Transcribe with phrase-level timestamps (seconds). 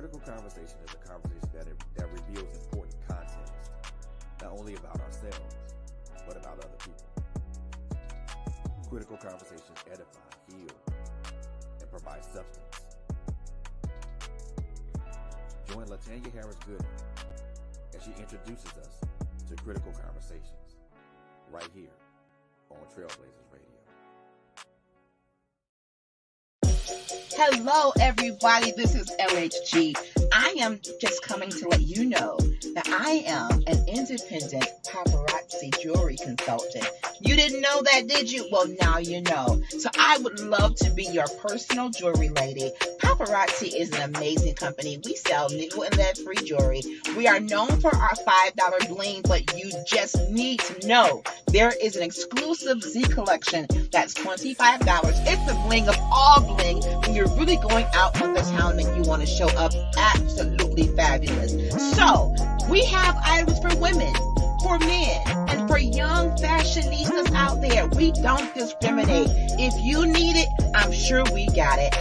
[0.00, 3.52] Critical Conversation is a conversation that, that reveals important context,
[4.40, 5.56] not only about ourselves,
[6.26, 7.04] but about other people.
[8.88, 10.72] Critical Conversations edify, heal,
[11.80, 12.80] and provide substance.
[15.68, 16.86] Join Latanya Harris Gooden
[17.94, 19.00] as she introduces us
[19.50, 20.80] to Critical Conversations
[21.52, 21.92] right here
[22.70, 23.79] on Trailblazers Radio.
[27.42, 28.70] Hello, everybody.
[28.72, 29.96] This is LHG.
[30.30, 32.36] I am just coming to let you know
[32.74, 36.86] that I am an independent paparazzi jewelry consultant.
[37.22, 38.48] You didn't know that, did you?
[38.50, 39.60] Well, now you know.
[39.78, 42.70] So I would love to be your personal jewelry lady.
[42.98, 44.98] Paparazzi is an amazing company.
[45.04, 46.82] We sell nickel and lead free jewelry.
[47.16, 51.96] We are known for our $5 bling, but you just need to know there is
[51.96, 54.80] an exclusive Zi collection that's $25.
[55.26, 58.96] It's the bling of all bling when you're really going out on the town and
[58.96, 61.52] you want to show up absolutely fabulous.
[61.94, 62.34] So,
[62.70, 64.14] we have items for women,
[64.62, 67.86] for men, and for young fashionistas out there.
[67.88, 69.28] We don't discriminate.
[69.58, 71.94] If you need it, I'm sure we got it.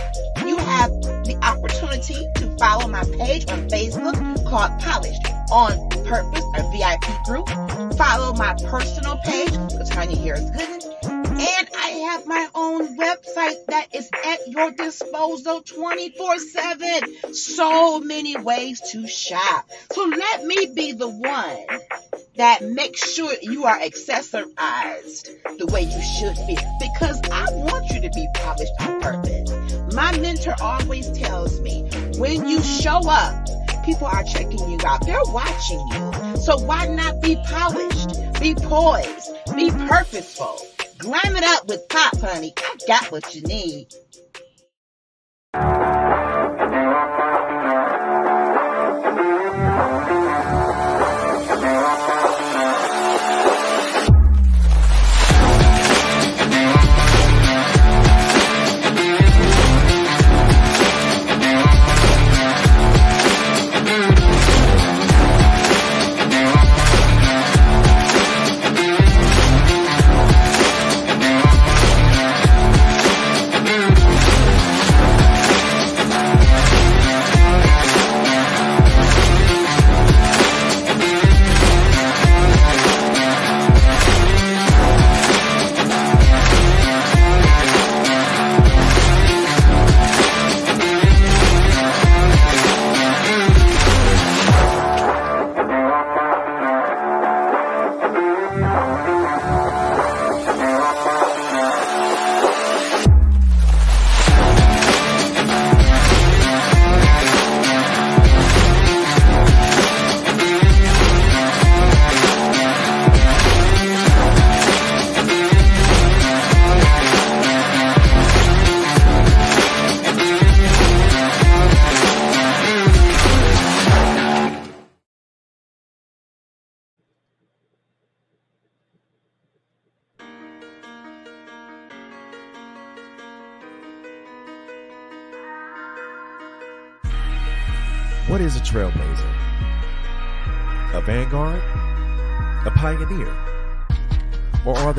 [0.45, 6.63] You have the opportunity to follow my page on Facebook called Polished on Purpose, a
[6.71, 7.47] VIP group.
[7.97, 10.88] Follow my personal page, Latanya Harris Gooden.
[11.39, 17.33] And I have my own website that is at your disposal 24 7.
[17.33, 19.69] So many ways to shop.
[19.93, 21.65] So let me be the one
[22.35, 28.01] that makes sure you are accessorized the way you should be because I want you
[28.01, 29.93] to be polished on purpose.
[29.93, 33.47] My mentor always tells me when you show up,
[33.85, 35.05] people are checking you out.
[35.05, 36.37] They're watching you.
[36.41, 40.59] So why not be polished, be poised, be purposeful?
[40.99, 42.53] Glam it up with pop, honey.
[42.57, 43.87] I got what you need.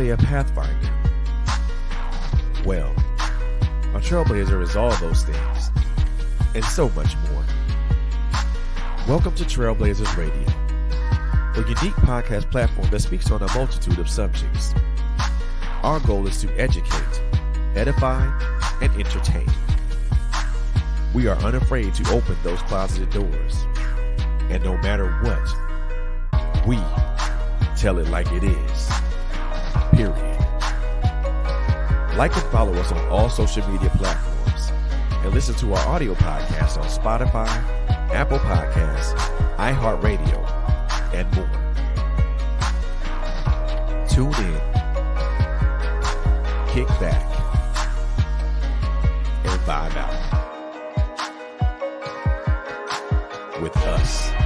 [0.01, 0.91] They a pathfinder?
[2.65, 2.91] Well,
[3.95, 5.71] a trailblazer is all those things,
[6.55, 7.45] and so much more.
[9.07, 10.49] Welcome to Trailblazers Radio,
[11.55, 14.73] a unique podcast platform that speaks on a multitude of subjects.
[15.83, 17.23] Our goal is to educate,
[17.75, 18.25] edify,
[18.81, 19.51] and entertain.
[21.13, 23.67] We are unafraid to open those closeted doors.
[24.49, 26.79] And no matter what, we
[27.77, 29.00] tell it like it is.
[32.21, 34.73] Like and follow us on all social media platforms
[35.25, 37.49] and listen to our audio podcast on Spotify,
[38.13, 39.19] Apple Podcasts,
[39.57, 40.39] iHeartRadio,
[41.15, 41.49] and more.
[44.07, 44.61] Tune in,
[46.69, 47.25] kick back,
[49.47, 50.13] and vibe out
[53.63, 54.40] with us.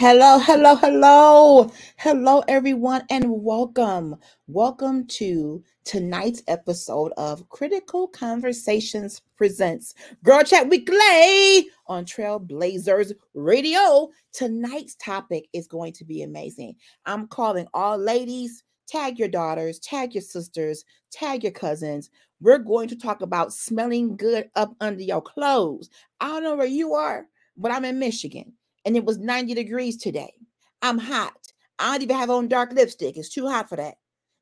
[0.00, 1.72] Hello, hello, hello.
[1.96, 4.14] Hello, everyone, and welcome.
[4.46, 14.08] Welcome to tonight's episode of Critical Conversations Presents Girl Chat Weekly on Trailblazers Radio.
[14.32, 16.76] Tonight's topic is going to be amazing.
[17.04, 22.08] I'm calling all ladies, tag your daughters, tag your sisters, tag your cousins.
[22.40, 25.90] We're going to talk about smelling good up under your clothes.
[26.20, 28.52] I don't know where you are, but I'm in Michigan
[28.88, 30.32] and it was 90 degrees today.
[30.80, 31.36] I'm hot.
[31.78, 33.18] I don't even have on dark lipstick.
[33.18, 33.96] It's too hot for that.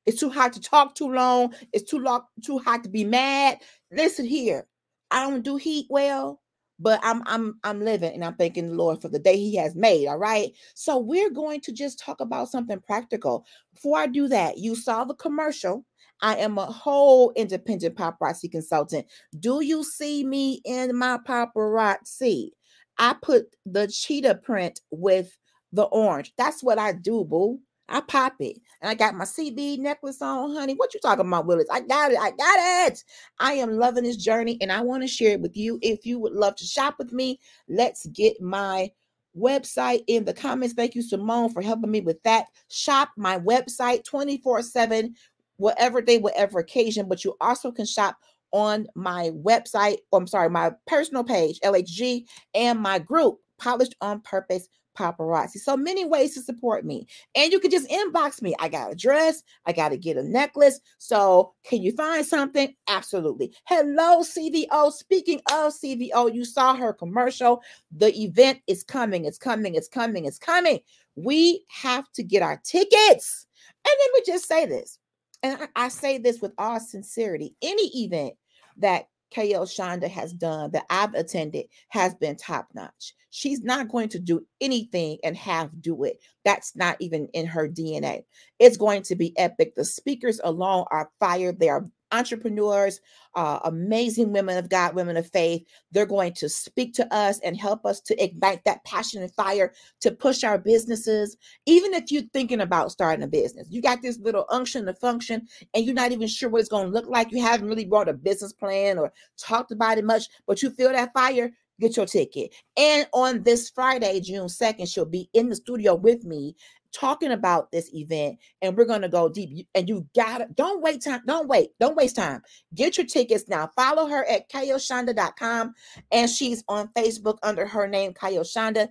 [0.06, 1.52] It's too hot to talk too long.
[1.72, 3.58] It's too long, too hot to be mad.
[3.90, 4.68] Listen here.
[5.10, 6.40] I don't do heat well,
[6.78, 9.74] but I'm I'm I'm living and I'm thanking the Lord for the day He has
[9.74, 10.06] made.
[10.06, 10.52] All right.
[10.76, 13.46] So we're going to just talk about something practical.
[13.74, 15.84] Before I do that, you saw the commercial.
[16.22, 19.06] I am a whole independent paparazzi consultant.
[19.40, 22.50] Do you see me in my paparazzi?
[22.98, 25.36] I put the cheetah print with
[25.72, 26.32] the orange.
[26.38, 27.60] That's what I do, boo.
[27.88, 28.58] I pop it.
[28.80, 30.74] And I got my CB necklace on, honey.
[30.74, 31.68] What you talking about, Willis?
[31.70, 32.18] I got it.
[32.18, 33.04] I got it.
[33.38, 35.78] I am loving this journey and I want to share it with you.
[35.82, 37.38] If you would love to shop with me,
[37.68, 38.90] let's get my
[39.38, 40.74] website in the comments.
[40.74, 42.46] Thank you, Simone, for helping me with that.
[42.68, 45.14] Shop my website 24 7,
[45.58, 47.08] whatever day, whatever occasion.
[47.08, 48.16] But you also can shop
[48.56, 52.24] on my website, or I'm sorry, my personal page, LHG,
[52.54, 55.58] and my group, Polished on Purpose Paparazzi.
[55.58, 57.06] So many ways to support me.
[57.34, 58.54] And you can just inbox me.
[58.58, 60.80] I got a dress, I got to get a necklace.
[60.96, 62.74] So can you find something?
[62.88, 63.54] Absolutely.
[63.66, 64.90] Hello, CVO.
[64.90, 67.62] Speaking of CVO, you saw her commercial.
[67.94, 70.80] The event is coming, it's coming, it's coming, it's coming.
[71.14, 73.46] We have to get our tickets.
[73.86, 74.98] And then we just say this.
[75.42, 78.34] And I, I say this with all sincerity any event
[78.78, 83.14] that KO Shonda has done that I've attended has been top notch.
[83.30, 86.18] She's not going to do anything and half do it.
[86.44, 88.22] That's not even in her DNA.
[88.58, 89.74] It's going to be epic.
[89.74, 91.52] The speakers alone are fire.
[91.52, 93.00] They are entrepreneurs,
[93.34, 95.64] uh, amazing women of God, women of faith.
[95.92, 99.72] They're going to speak to us and help us to ignite that passion and fire
[100.00, 101.36] to push our businesses.
[101.66, 105.46] Even if you're thinking about starting a business, you got this little unction to function
[105.74, 107.32] and you're not even sure what it's going to look like.
[107.32, 110.92] You haven't really brought a business plan or talked about it much, but you feel
[110.92, 111.52] that fire.
[111.78, 112.54] Get your ticket.
[112.78, 116.56] And on this Friday, June 2nd, she'll be in the studio with me
[116.96, 119.68] talking about this event and we're going to go deep.
[119.74, 122.42] And you gotta don't wait time don't wait don't waste time.
[122.74, 123.70] Get your tickets now.
[123.76, 125.74] Follow her at kayoshonda.com
[126.12, 128.88] and she's on facebook under her name kayoshonda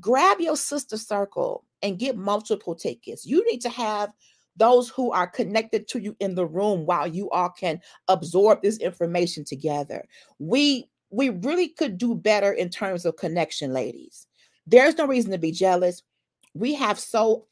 [0.00, 3.24] grab your sister circle and get multiple tickets.
[3.24, 4.10] You need to have
[4.56, 8.78] those who are connected to you in the room while you all can absorb this
[8.78, 10.04] information together.
[10.38, 14.26] We we really could do better in terms of connection ladies.
[14.66, 16.02] There's no reason to be jealous
[16.54, 17.46] we have so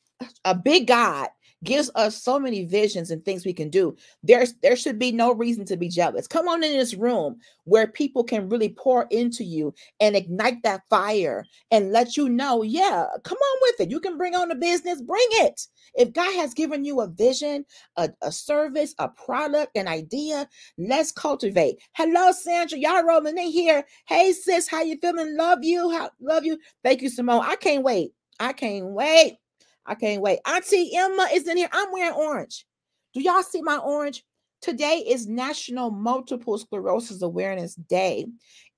[0.45, 1.29] a big God
[1.65, 3.97] gives us so many visions and things we can do.
[4.23, 6.27] There's there should be no reason to be jealous.
[6.29, 10.83] Come on in this room where people can really pour into you and ignite that
[10.91, 13.91] fire and let you know, yeah, come on with it.
[13.91, 15.67] You can bring on the business, bring it.
[15.95, 17.65] If God has given you a vision,
[17.97, 20.49] a, a service, a product, an idea,
[20.79, 21.77] let's cultivate.
[21.95, 22.79] Hello, Sandra.
[22.79, 23.85] Y'all rolling in here.
[24.07, 25.37] Hey, sis, how you feeling?
[25.37, 25.91] Love you.
[25.91, 26.59] How, love you.
[26.85, 27.45] Thank you, Simone.
[27.45, 28.13] I can't wait.
[28.39, 29.39] I can't wait.
[29.85, 30.41] I can't wait.
[30.47, 31.69] Auntie Emma is in here.
[31.73, 32.67] I'm wearing orange.
[33.15, 34.25] Do y'all see my orange?
[34.61, 38.27] Today is National Multiple Sclerosis Awareness Day.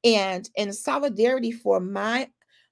[0.05, 2.29] And in solidarity for my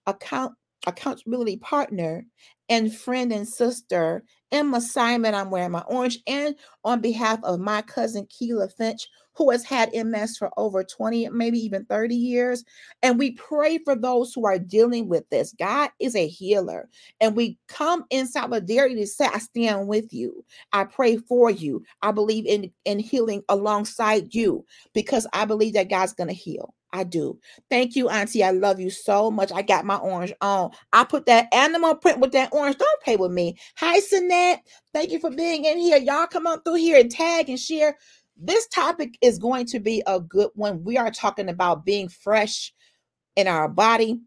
[0.07, 0.53] account
[0.87, 2.25] accountability partner
[2.69, 7.83] and friend and sister, Emma Simon, I'm wearing my orange, and on behalf of my
[7.83, 12.65] cousin Keela Finch, who has had MS for over 20, maybe even 30 years.
[13.03, 15.55] And we pray for those who are dealing with this.
[15.59, 16.89] God is a healer.
[17.21, 20.45] And we come in solidarity to say, I stand with you.
[20.73, 21.85] I pray for you.
[22.03, 24.65] I believe in, in healing alongside you
[24.95, 26.75] because I believe that God's going to heal.
[26.93, 27.39] I do.
[27.69, 28.45] Thank you, Auntie.
[28.45, 29.53] I love you so much.
[29.53, 30.71] I got my orange on.
[30.93, 32.79] I put that animal print with that orange.
[32.79, 33.59] Don't play with me.
[33.77, 34.61] Hi, Sinette.
[34.95, 35.99] Thank you for being in here.
[35.99, 37.97] Y'all come on through here and tag and share.
[38.37, 40.85] This topic is going to be a good one.
[40.85, 42.73] We are talking about being fresh
[43.35, 44.21] in our body.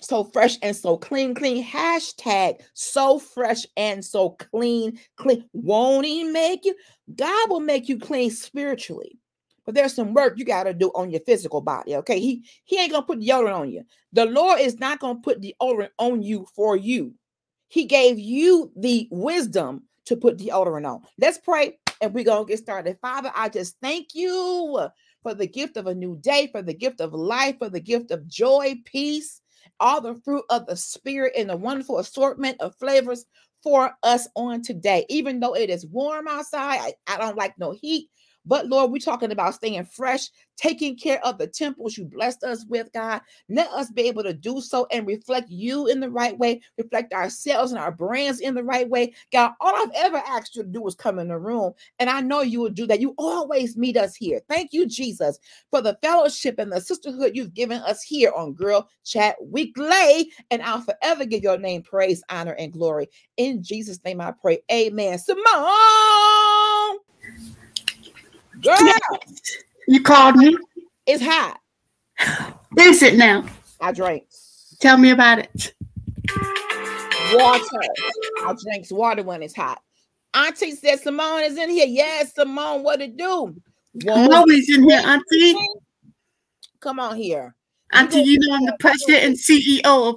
[0.00, 1.64] So fresh and so clean, clean.
[1.64, 5.44] Hashtag so fresh and so clean, clean.
[5.52, 6.76] Won't he make you?
[7.16, 9.18] God will make you clean spiritually.
[9.66, 11.96] But there's some work you got to do on your physical body.
[11.96, 12.20] Okay.
[12.20, 13.82] He he ain't gonna put deodorant on you.
[14.12, 17.12] The Lord is not gonna put deodorant on you for you.
[17.66, 21.02] He gave you the wisdom to put deodorant on.
[21.18, 22.98] Let's pray and we're going to get started.
[23.00, 24.88] Father, I just thank you
[25.22, 28.10] for the gift of a new day, for the gift of life, for the gift
[28.10, 29.40] of joy, peace,
[29.80, 33.24] all the fruit of the spirit and the wonderful assortment of flavors
[33.62, 35.04] for us on today.
[35.08, 38.08] Even though it is warm outside, I, I don't like no heat.
[38.48, 42.64] But Lord, we're talking about staying fresh, taking care of the temples you blessed us
[42.68, 43.20] with, God.
[43.48, 47.12] Let us be able to do so and reflect you in the right way, reflect
[47.12, 49.12] ourselves and our brands in the right way.
[49.32, 52.22] God, all I've ever asked you to do is come in the room, and I
[52.22, 53.00] know you will do that.
[53.00, 54.40] You always meet us here.
[54.48, 55.38] Thank you, Jesus,
[55.70, 60.32] for the fellowship and the sisterhood you've given us here on Girl Chat Weekly.
[60.50, 63.08] And I'll forever give your name praise, honor, and glory.
[63.36, 64.60] In Jesus' name I pray.
[64.72, 65.18] Amen.
[65.18, 66.98] Simone.
[68.62, 68.76] Girl,
[69.86, 70.56] You called me.
[71.06, 71.60] it's hot.
[72.78, 73.44] Is it now?
[73.80, 74.24] I drank
[74.80, 75.72] Tell me about it.
[77.32, 77.64] water.
[78.44, 79.82] I drinks water when it's hot.
[80.34, 81.86] Auntie said Simone is in here.
[81.86, 83.54] Yes, Simone, what it do?
[84.08, 85.56] I'm always in here, Auntie.
[86.80, 87.54] come on here.
[87.92, 90.16] Auntie, you know I'm the president and CEO of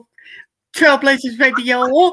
[0.75, 1.79] Trailblazers Radio.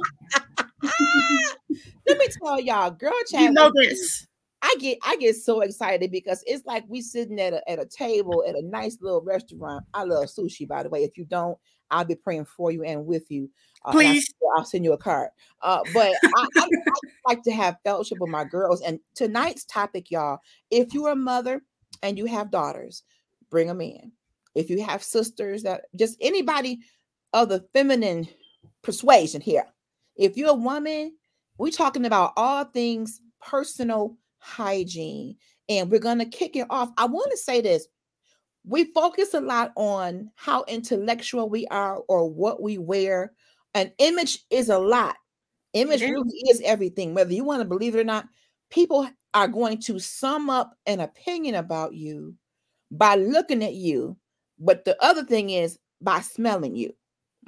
[2.07, 3.41] Let me tell y'all, girl chat.
[3.43, 4.27] You know this.
[4.61, 7.87] I get I get so excited because it's like we sitting at a at a
[7.87, 9.85] table at a nice little restaurant.
[9.95, 11.05] I love sushi, by the way.
[11.05, 11.57] If you don't,
[11.91, 13.51] I'll be praying for you and with you.
[13.85, 14.27] Uh, Please.
[14.57, 15.29] I'll send you a card.
[15.63, 16.91] Uh, but I, I, I
[17.29, 18.81] like to have fellowship with my girls.
[18.81, 20.39] And tonight's topic, y'all,
[20.71, 21.61] if you're a mother
[22.03, 23.03] and you have daughters,
[23.51, 24.11] bring them in.
[24.55, 26.81] If you have sisters that just anybody
[27.33, 28.27] of the feminine
[28.83, 29.67] persuasion here.
[30.17, 31.17] If you're a woman,
[31.59, 35.37] we're talking about all things personal hygiene.
[35.69, 36.91] And we're going to kick it off.
[36.97, 37.87] I want to say this.
[38.67, 43.33] We focus a lot on how intellectual we are or what we wear.
[43.75, 45.17] An image is a lot.
[45.75, 47.15] Image really is everything.
[47.15, 48.27] Whether you want to believe it or not,
[48.71, 52.35] people are going to sum up an opinion about you
[52.91, 54.17] by looking at you.
[54.59, 56.95] But the other thing is by smelling you.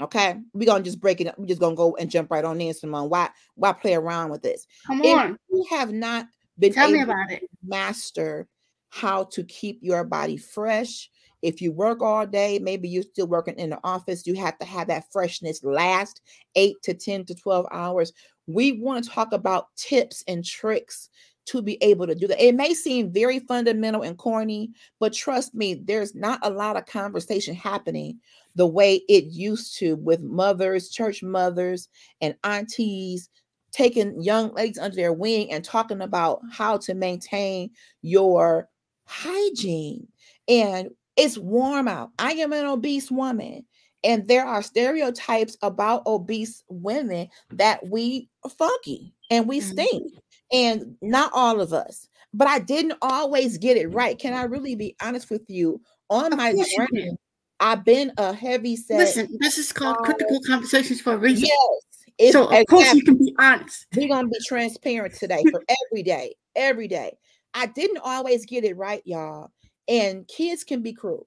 [0.00, 1.38] Okay, we're gonna just break it up.
[1.38, 3.10] We're just gonna go and jump right on in, Simone.
[3.10, 4.66] Why why play around with this?
[4.86, 5.36] Come If on.
[5.50, 6.26] you have not
[6.60, 7.48] been Tell me about it.
[7.62, 8.46] master
[8.90, 11.10] how to keep your body fresh.
[11.42, 14.66] If you work all day, maybe you're still working in the office, you have to
[14.66, 16.20] have that freshness last
[16.54, 18.12] eight to 10 to 12 hours.
[18.46, 21.08] We want to talk about tips and tricks
[21.46, 22.44] to be able to do that.
[22.44, 26.86] It may seem very fundamental and corny, but trust me, there's not a lot of
[26.86, 28.18] conversation happening
[28.54, 31.88] the way it used to with mothers, church mothers,
[32.20, 33.30] and aunties
[33.72, 37.70] taking young ladies under their wing and talking about how to maintain
[38.02, 38.68] your
[39.06, 40.06] hygiene.
[40.48, 42.10] And it's warm out.
[42.18, 43.64] I am an obese woman.
[44.02, 49.64] And there are stereotypes about obese women that we are funky and we Mhm.
[49.64, 50.12] stink.
[50.52, 52.08] And not all of us.
[52.32, 54.18] But I didn't always get it right.
[54.18, 55.80] Can I really be honest with you?
[56.08, 57.16] On my journey.
[57.60, 58.98] I've been a heavy set.
[58.98, 61.44] Listen, this is called critical conversations for a reason.
[61.44, 61.99] Yes.
[62.20, 63.86] It's, So of course you can be honest.
[63.96, 67.16] We're gonna be transparent today for every day, every day.
[67.54, 69.50] I didn't always get it right, y'all.
[69.88, 71.26] And kids can be cruel.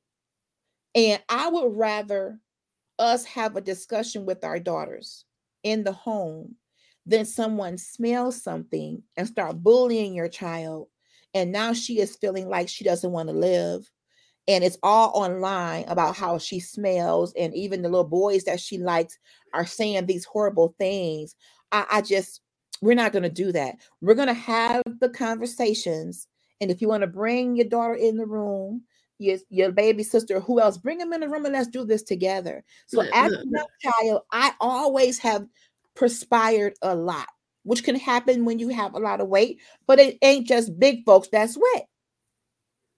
[0.94, 2.40] And I would rather
[3.00, 5.26] us have a discussion with our daughters
[5.64, 6.56] in the home
[7.08, 10.90] than someone smell something and start bullying your child.
[11.34, 13.90] And now she is feeling like she doesn't want to live.
[14.48, 17.34] And it's all online about how she smells.
[17.38, 19.18] And even the little boys that she likes
[19.54, 21.36] are saying these horrible things.
[21.72, 22.42] I, I just,
[22.82, 23.78] we're not going to do that.
[24.02, 26.28] We're going to have the conversations.
[26.60, 28.84] And if you want to bring your daughter in the room,
[29.18, 32.04] your, your baby sister, who else, bring them in the room and let's do this
[32.04, 32.64] together.
[32.88, 35.46] So as a young child, I always have
[35.96, 37.28] perspired a lot,
[37.64, 41.06] which can happen when you have a lot of weight, but it ain't just big
[41.06, 41.88] folks that sweat.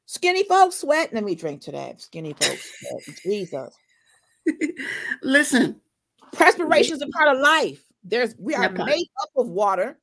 [0.05, 1.13] Skinny folks sweat.
[1.13, 2.01] Let me drink to that.
[2.01, 3.17] Skinny folks sweat.
[3.23, 3.75] Jesus.
[5.23, 5.81] Listen,
[6.33, 7.83] Perspiration is a part of life.
[8.03, 9.99] There's we are made up of water.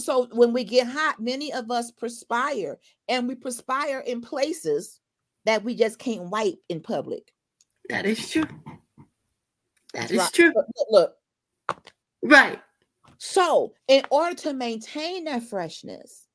[0.00, 2.78] So when we get hot, many of us perspire,
[3.08, 5.00] and we perspire in places
[5.44, 7.32] that we just can't wipe in public.
[7.88, 8.44] that is true.
[9.94, 10.32] That That's is right.
[10.32, 10.52] true.
[10.54, 11.14] Look, look, look.
[12.22, 12.60] Right.
[13.18, 16.26] So, in order to maintain that freshness,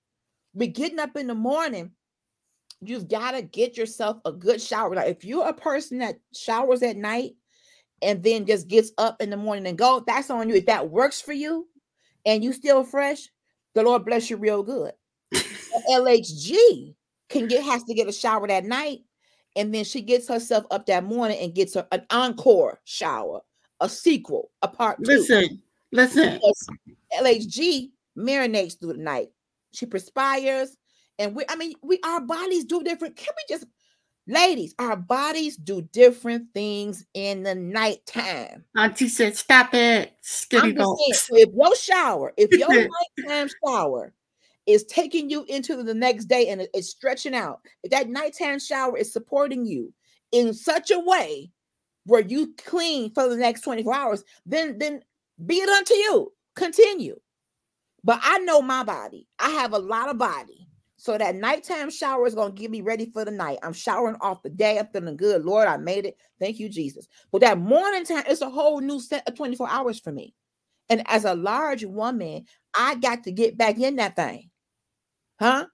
[0.57, 1.91] be getting up in the morning,
[2.87, 4.95] you've got to get yourself a good shower.
[4.95, 7.31] Like if you're a person that showers at night
[8.01, 10.55] and then just gets up in the morning and go, that's on you.
[10.55, 11.67] If that works for you
[12.25, 13.29] and you still fresh,
[13.75, 14.93] the Lord bless you real good.
[15.89, 16.95] LHG
[17.29, 18.99] can get has to get a shower that night,
[19.55, 23.41] and then she gets herself up that morning and gets a- an encore shower,
[23.79, 25.61] a sequel, a part two Listen,
[25.91, 26.39] listen.
[27.19, 29.29] LHG marinates through the night.
[29.71, 30.77] She perspires,
[31.19, 33.15] and we, I mean, we our bodies do different.
[33.15, 33.65] Can we just
[34.25, 38.63] Ladies, our bodies do different things in the nighttime.
[38.77, 42.69] Auntie said, "Stop it, skinny I'm just saying, bones." so if your shower, if your
[42.69, 44.13] nighttime shower
[44.65, 48.97] is taking you into the next day and it's stretching out, if that nighttime shower
[48.97, 49.93] is supporting you
[50.31, 51.51] in such a way
[52.05, 55.01] where you clean for the next 24 hours, then then
[55.45, 56.31] be it unto you.
[56.55, 57.19] Continue.
[58.05, 59.27] But I know my body.
[59.37, 60.62] I have a lot of body.
[61.03, 63.59] So that nighttime shower is going to get me ready for the night.
[63.61, 64.79] I'm showering off the day.
[64.79, 65.43] I'm feeling good.
[65.43, 66.15] Lord, I made it.
[66.39, 67.09] Thank you, Jesus.
[67.29, 70.33] But that morning time, it's a whole new set of 24 hours for me.
[70.87, 74.49] And as a large woman, I got to get back in that thing.
[75.41, 75.65] Huh?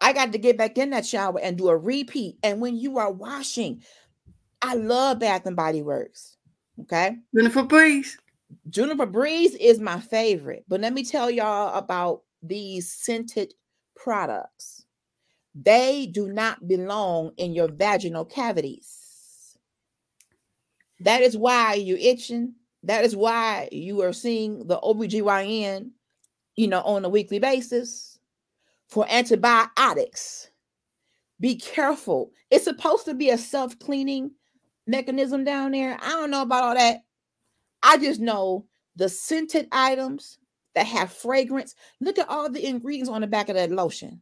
[0.00, 2.38] I got to get back in that shower and do a repeat.
[2.42, 3.82] And when you are washing,
[4.62, 6.38] I love Bath and Body Works.
[6.80, 7.18] Okay.
[7.34, 8.16] Jennifer Breeze.
[8.70, 13.52] Juniper Breeze is my favorite, but let me tell y'all about these scented
[13.96, 14.84] products.
[15.54, 19.56] They do not belong in your vaginal cavities.
[21.00, 22.54] That is why you're itching.
[22.82, 25.90] That is why you are seeing the OBGYN,
[26.56, 28.18] you know, on a weekly basis
[28.88, 30.50] for antibiotics.
[31.40, 32.30] Be careful.
[32.50, 34.30] It's supposed to be a self-cleaning
[34.86, 35.98] mechanism down there.
[36.00, 36.98] I don't know about all that.
[37.82, 40.38] I just know the scented items
[40.76, 41.74] that have fragrance.
[42.00, 44.20] Look at all the ingredients on the back of that lotion.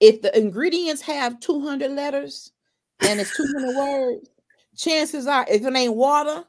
[0.00, 2.52] If the ingredients have 200 letters
[3.00, 4.28] and it's 200 words,
[4.76, 6.44] chances are, if it ain't water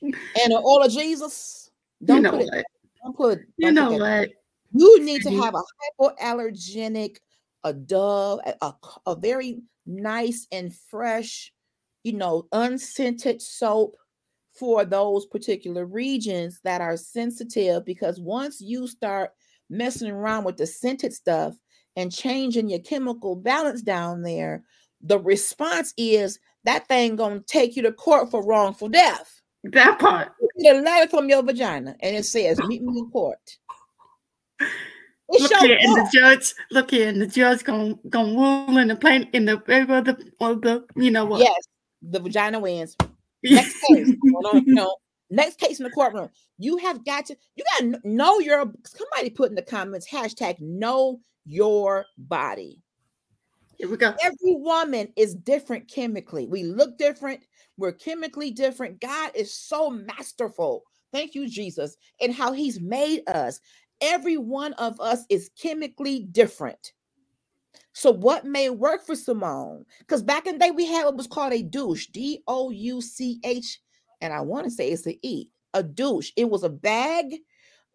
[0.00, 0.14] and
[0.52, 1.70] the oil of Jesus,
[2.04, 2.48] don't you know put it.
[2.52, 2.64] what?
[3.02, 3.38] Don't put.
[3.56, 4.20] You don't know put that.
[4.20, 4.30] what?
[4.72, 5.62] You need to have a
[6.00, 7.16] hypoallergenic,
[7.64, 8.74] a dove, a, a
[9.06, 11.52] a very nice and fresh,
[12.04, 13.96] you know, unscented soap
[14.58, 17.84] for those particular regions that are sensitive.
[17.84, 19.30] Because once you start
[19.70, 21.54] messing around with the scented stuff
[21.96, 24.64] and changing your chemical balance down there,
[25.00, 29.40] the response is that thing gonna take you to court for wrongful death.
[29.64, 30.32] That part.
[30.40, 33.58] You get a letter from your vagina and it says, "Meet me in court."
[35.30, 36.54] It's Look here, and the judge.
[36.70, 40.06] Look here, and the judge gonna gonna rule in the plain in the favor of
[40.06, 41.40] the of the you know what?
[41.40, 41.68] Yes,
[42.02, 42.96] the vagina wins.
[43.42, 44.12] Next case.
[44.44, 44.96] On, no.
[45.30, 46.30] Next case in the courtroom.
[46.58, 50.60] You have got to, you got to know your, somebody put in the comments, hashtag
[50.60, 52.82] know your body.
[53.76, 54.14] Here we go.
[54.22, 56.46] Every woman is different chemically.
[56.46, 57.40] We look different.
[57.76, 59.00] We're chemically different.
[59.00, 60.82] God is so masterful.
[61.12, 63.60] Thank you, Jesus, and how he's made us.
[64.00, 66.92] Every one of us is chemically different.
[67.98, 69.84] So, what may work for Simone?
[69.98, 73.00] Because back in the day, we had what was called a douche, D O U
[73.00, 73.80] C H,
[74.20, 76.30] and I want to say it's an E, a douche.
[76.36, 77.34] It was a bag,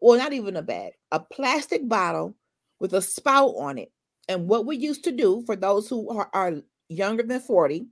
[0.02, 2.36] or not even a bag, a plastic bottle
[2.82, 3.94] with a spout on it.
[4.28, 6.56] And what we used to do for those who are, are
[6.89, 7.86] younger than 40,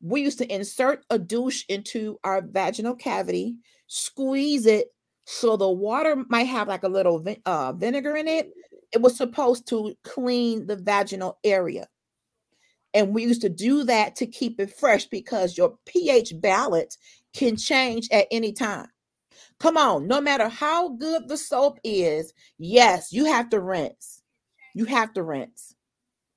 [0.00, 3.56] we used to insert a douche into our vaginal cavity,
[3.88, 4.86] squeeze it
[5.24, 8.52] so the water might have like a little vin- uh, vinegar in it.
[8.92, 11.88] It was supposed to clean the vaginal area.
[12.92, 16.98] And we used to do that to keep it fresh because your pH balance
[17.32, 18.88] can change at any time.
[19.60, 24.22] Come on, no matter how good the soap is, yes, you have to rinse.
[24.74, 25.74] You have to rinse.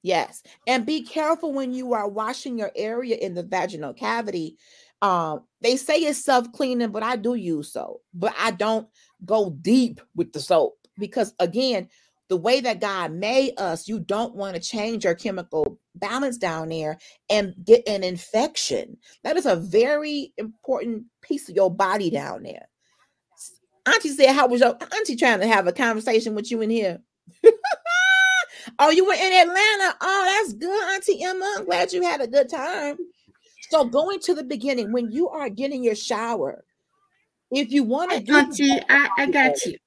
[0.04, 0.44] Yes.
[0.68, 4.58] And be careful when you are washing your area in the vaginal cavity.
[5.02, 8.88] Um, they say it's self-cleaning, but I do use soap, but I don't
[9.26, 11.90] go deep with the soap because again,
[12.34, 16.70] the way that God made us, you don't want to change your chemical balance down
[16.70, 16.98] there
[17.30, 18.98] and get an infection.
[19.24, 22.68] That is a very important piece of your body down there.
[23.86, 27.02] Auntie said, How was your auntie trying to have a conversation with you in here?
[28.80, 29.96] oh, you were in Atlanta.
[30.02, 31.54] Oh, that's good, Auntie Emma.
[31.60, 32.98] I'm glad you had a good time.
[33.70, 36.66] So, going to the beginning, when you are getting your shower,
[37.52, 39.78] if you want to Auntie, I, I got you.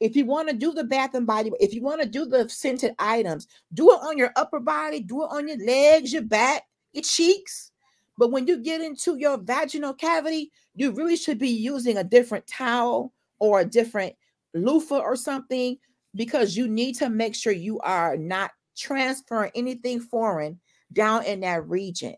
[0.00, 2.48] If you want to do the bath and body, if you want to do the
[2.48, 6.64] scented items, do it on your upper body, do it on your legs, your back,
[6.92, 7.72] your cheeks.
[8.16, 12.46] But when you get into your vaginal cavity, you really should be using a different
[12.46, 14.14] towel or a different
[14.54, 15.76] loofah or something
[16.14, 20.58] because you need to make sure you are not transferring anything foreign
[20.92, 22.14] down in that region.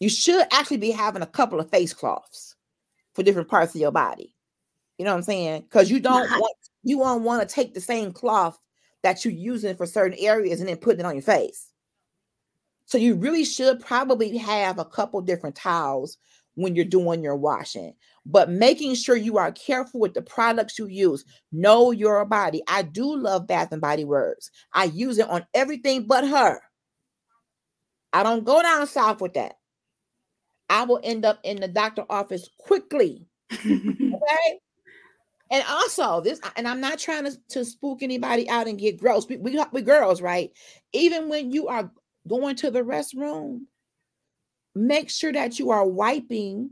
[0.00, 2.56] You should actually be having a couple of face cloths
[3.14, 4.34] for different parts of your body.
[4.98, 5.62] You know what I'm saying?
[5.62, 8.60] Because you don't want you won't want to take the same cloth
[9.02, 11.72] that you're using for certain areas and then putting it on your face.
[12.84, 16.16] So you really should probably have a couple different towels
[16.54, 17.92] when you're doing your washing,
[18.24, 21.24] but making sure you are careful with the products you use.
[21.50, 22.62] Know your body.
[22.68, 24.52] I do love Bath and Body Works.
[24.72, 26.60] I use it on everything but her.
[28.12, 29.54] I don't go down south with that.
[30.70, 33.26] I will end up in the doctor office quickly.
[33.58, 34.60] Okay.
[35.50, 39.28] And also this, and I'm not trying to, to spook anybody out and get gross.
[39.28, 40.50] We, we we girls, right?
[40.92, 41.90] Even when you are
[42.26, 43.60] going to the restroom,
[44.74, 46.70] make sure that you are wiping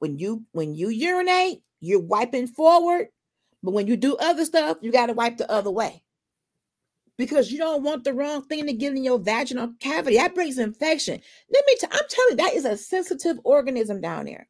[0.00, 3.08] when you when you urinate, you're wiping forward.
[3.62, 6.02] But when you do other stuff, you got to wipe the other way.
[7.18, 10.16] Because you don't want the wrong thing to get in your vaginal cavity.
[10.16, 11.20] That brings infection.
[11.52, 14.48] Let me tell I'm telling you, that is a sensitive organism down there.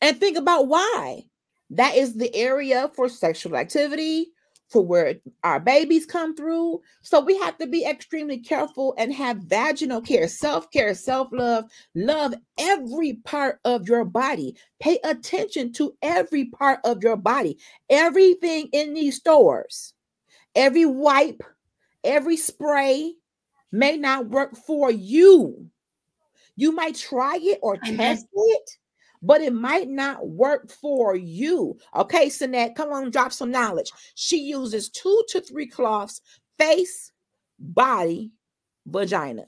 [0.00, 1.26] And think about why.
[1.72, 4.26] That is the area for sexual activity,
[4.68, 6.82] for where our babies come through.
[7.00, 11.64] So we have to be extremely careful and have vaginal care, self care, self love,
[11.94, 14.54] love every part of your body.
[14.80, 17.58] Pay attention to every part of your body.
[17.88, 19.94] Everything in these stores,
[20.54, 21.42] every wipe,
[22.04, 23.14] every spray
[23.72, 25.70] may not work for you.
[26.56, 28.70] You might try it or test it
[29.22, 31.78] but it might not work for you.
[31.94, 33.90] Okay, Sinette, come on, drop some knowledge.
[34.14, 36.20] She uses two to three cloths
[36.58, 37.12] face,
[37.58, 38.32] body,
[38.86, 39.46] vagina.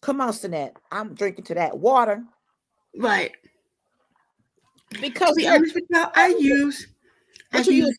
[0.00, 0.76] Come on, Sinette.
[0.92, 2.22] I'm drinking to that water.
[2.96, 3.32] Right.
[5.00, 6.86] Because to be honest with you, I use.
[7.52, 7.98] I use, use?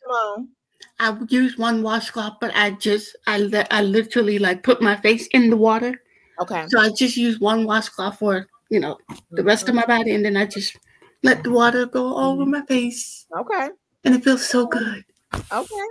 [1.00, 5.50] I use one washcloth, but I just I I literally like put my face in
[5.50, 6.02] the water.
[6.40, 6.66] Okay.
[6.70, 8.98] So I just use one washcloth for you know
[9.32, 9.92] the rest of my mm-hmm.
[9.92, 10.78] body, and then I just
[11.24, 12.52] let the water go over mm-hmm.
[12.52, 13.70] my face, Okay.
[14.04, 15.04] and it feels so good.
[15.52, 15.88] Okay.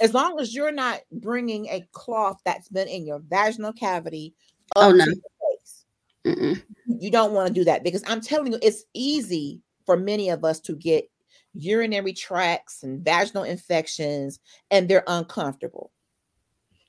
[0.00, 4.34] As long as you're not bringing a cloth that's been in your vaginal cavity
[4.76, 5.04] Oh, no.
[5.04, 5.84] your face.
[6.24, 6.62] Mm-mm.
[6.86, 10.44] you don't want to do that because I'm telling you, it's easy for many of
[10.44, 11.10] us to get
[11.54, 14.38] urinary tracts and vaginal infections,
[14.70, 15.90] and they're uncomfortable.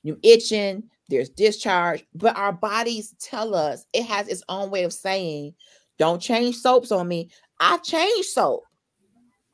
[0.02, 4.92] You're itching, there's discharge, but our bodies tell us it has its own way of
[4.92, 5.54] saying,
[5.98, 7.30] "Don't change soaps on me."
[7.62, 8.64] I changed soap,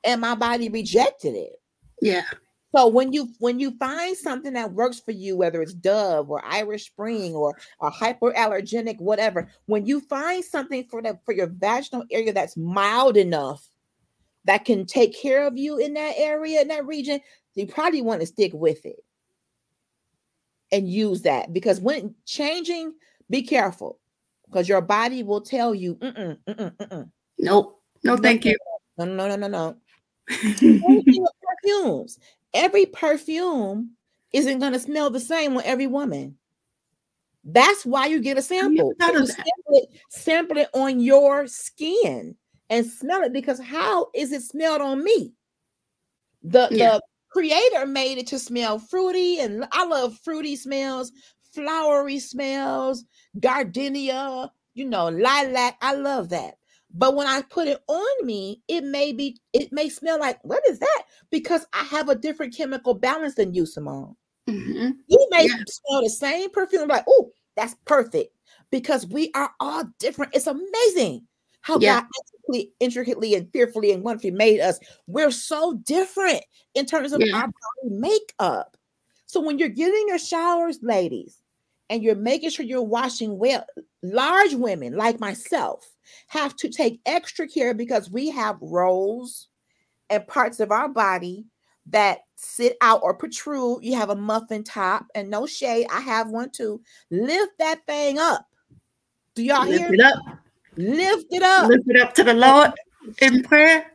[0.02, 1.60] and my body rejected it.
[2.00, 2.22] Yeah.
[2.74, 6.44] So when you when you find something that works for you, whether it's Dove or
[6.44, 12.04] Irish Spring or a hyperallergenic, whatever, when you find something for the for your vaginal
[12.10, 13.68] area that's mild enough
[14.44, 17.20] that can take care of you in that area in that region,
[17.54, 19.04] you probably want to stick with it
[20.72, 22.92] and use that because when changing,
[23.28, 23.98] be careful
[24.46, 27.10] because your body will tell you, mm-mm, mm-mm, mm-mm.
[27.38, 27.77] Nope.
[28.04, 28.56] No, thank you.
[28.98, 29.76] no, no, no, no, no.
[30.28, 32.18] Same thing with perfumes.
[32.54, 33.92] Every perfume
[34.32, 36.36] isn't going to smell the same on every woman.
[37.44, 38.94] That's why you get a sample.
[39.00, 39.26] sample
[39.70, 42.36] it, sample it on your skin
[42.68, 45.32] and smell it because how is it smelled on me?
[46.42, 46.96] The Yeah.
[46.96, 51.12] the creator made it to smell fruity, and I love fruity smells,
[51.54, 53.04] flowery smells,
[53.40, 55.76] gardenia, you know, lilac.
[55.80, 56.58] I love that.
[56.94, 60.62] But when I put it on me, it may be, it may smell like, what
[60.68, 61.02] is that?
[61.30, 64.16] Because I have a different chemical balance than you, Simone.
[64.48, 64.94] Mhm.
[65.06, 65.56] You may Yeah.
[65.68, 68.34] smell the same perfume, like, oh, that's perfect.
[68.70, 70.34] Because we are all different.
[70.34, 71.26] It's amazing
[71.60, 72.00] how Yeah.
[72.00, 74.78] God intricately, intricately and fearfully and wonderfully made us.
[75.06, 76.42] We're so different
[76.74, 77.34] in terms of Yeah.
[77.34, 78.76] our body makeup.
[79.26, 81.42] So when you're getting your showers, ladies,
[81.90, 83.66] and you're making sure you're washing well,
[84.02, 85.94] large women like myself
[86.28, 89.48] have to take extra care because we have roles
[90.10, 91.46] and parts of our body
[91.86, 93.84] that sit out or protrude.
[93.84, 95.86] You have a muffin top and no shade.
[95.90, 96.80] I have one too.
[97.10, 98.46] Lift that thing up.
[99.34, 99.94] Do y'all Lift hear?
[99.94, 100.18] it up.
[100.76, 101.68] Lift it up.
[101.68, 102.72] Lift it up to the Lord
[103.20, 103.86] in prayer.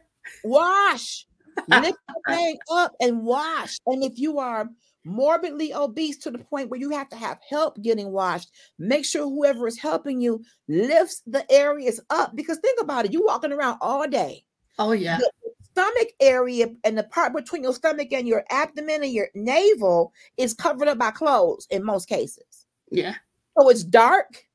[0.44, 1.28] Wash.
[1.68, 3.78] Lift the thing up and wash.
[3.86, 4.70] And if you are
[5.06, 9.24] morbidly obese to the point where you have to have help getting washed, make sure
[9.24, 12.36] whoever is helping you lifts the areas up.
[12.36, 14.44] Because think about it, you walking around all day.
[14.80, 15.18] Oh yeah.
[15.18, 15.32] the
[15.72, 20.54] stomach area and the part between your stomach and your abdomen and your navel is
[20.54, 22.66] covered up by clothes in most cases.
[22.92, 23.16] Yeah.
[23.58, 24.46] So it's dark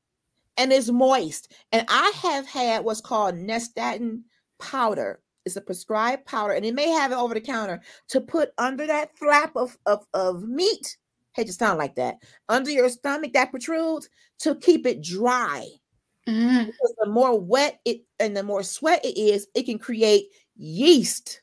[0.57, 1.53] and it's moist.
[1.71, 4.23] And I have had what's called Nystatin
[4.59, 5.19] powder.
[5.45, 8.85] It's a prescribed powder, and it may have it over the counter to put under
[8.87, 10.97] that flap of, of, of meat.
[11.33, 12.15] Hate to sound like that.
[12.49, 15.67] Under your stomach that protrudes to keep it dry
[16.27, 16.65] Mhm.
[16.67, 21.41] because the more wet it and the more sweat it is, it can create yeast.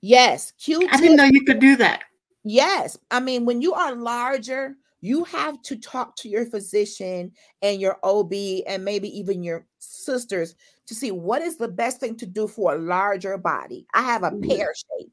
[0.00, 0.92] Yes, Q-tip.
[0.92, 2.02] I didn't know you could do that.
[2.44, 7.80] Yes, I mean when you are larger, you have to talk to your physician and
[7.80, 10.54] your OB and maybe even your sisters
[10.88, 13.86] to see what is the best thing to do for a larger body.
[13.94, 14.48] I have a Mhm.
[14.48, 15.12] pear shape,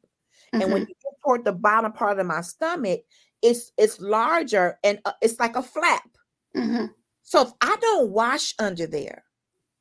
[0.54, 0.88] and when Mhm.
[0.88, 3.02] you get toward the bottom part of my stomach,
[3.42, 6.10] it's it's larger and uh, it's like a flap.
[6.56, 6.94] Mhm.
[7.24, 9.26] So if I don't wash under there,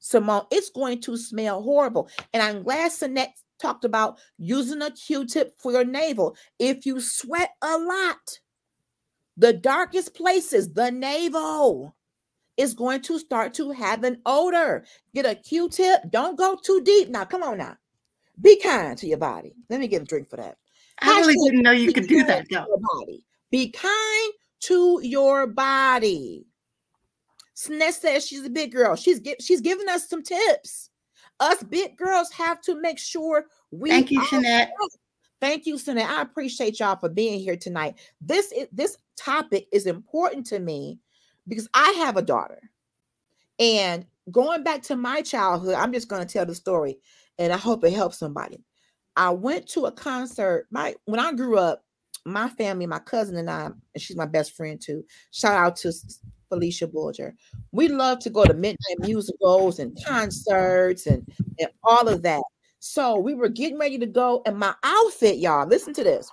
[0.00, 2.10] Simone, it's going to smell horrible.
[2.32, 6.36] And I'm glad Sinette talked about using a Q-tip for your navel.
[6.58, 8.40] If you sweat a lot,
[9.36, 11.94] the darkest places, the navel,
[12.56, 14.84] is going to start to have an odor.
[15.14, 16.10] Get a Q-tip.
[16.10, 17.08] Don't go too deep.
[17.08, 17.76] Now, come on now.
[18.40, 19.54] Be kind to your body.
[19.70, 20.56] Let me get a drink for that.
[21.00, 22.66] I really didn't know you could do that though.
[22.94, 23.24] Body.
[23.50, 26.46] Be kind to your body.
[27.56, 28.96] Sinette says she's a big girl.
[28.96, 30.90] She's she's giving us some tips.
[31.40, 33.90] Us big girls have to make sure we.
[33.90, 34.72] Thank you, Jeanette.
[35.40, 36.08] Thank you, Jeanette.
[36.08, 37.96] I appreciate y'all for being here tonight.
[38.20, 40.98] This is this topic is important to me
[41.48, 42.70] because I have a daughter,
[43.58, 46.98] and going back to my childhood, I'm just going to tell the story,
[47.38, 48.64] and I hope it helps somebody.
[49.16, 50.66] I went to a concert.
[50.70, 51.84] My when I grew up,
[52.24, 55.04] my family, my cousin and I, and she's my best friend too.
[55.30, 55.92] Shout out to
[56.48, 57.34] Felicia Bulger.
[57.72, 61.26] We love to go to midnight musicals and concerts and,
[61.58, 62.42] and all of that.
[62.80, 66.30] So we were getting ready to go, and my outfit, y'all, listen to this.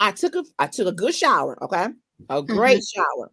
[0.00, 1.88] I took a I took a good shower, okay,
[2.28, 3.00] a great mm-hmm.
[3.00, 3.30] shower.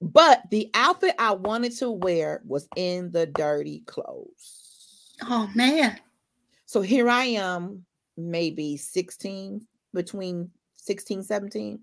[0.00, 5.14] But the outfit I wanted to wear was in the dirty clothes.
[5.22, 5.98] Oh man.
[6.66, 7.84] So here I am,
[8.16, 11.78] maybe 16, between 16, 17.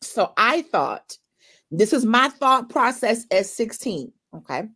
[0.00, 1.16] So I thought
[1.70, 4.12] this is my thought process at 16.
[4.36, 4.68] Okay.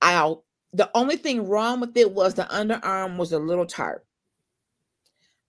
[0.00, 4.06] I'll the only thing wrong with it was the underarm was a little tart.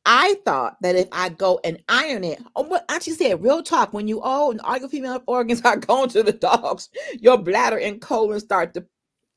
[0.06, 3.94] I thought that if I go and iron it, oh, what actually said, real talk,
[3.94, 6.90] when you old and all your female organs are going to the dogs,
[7.20, 8.86] your bladder and colon start to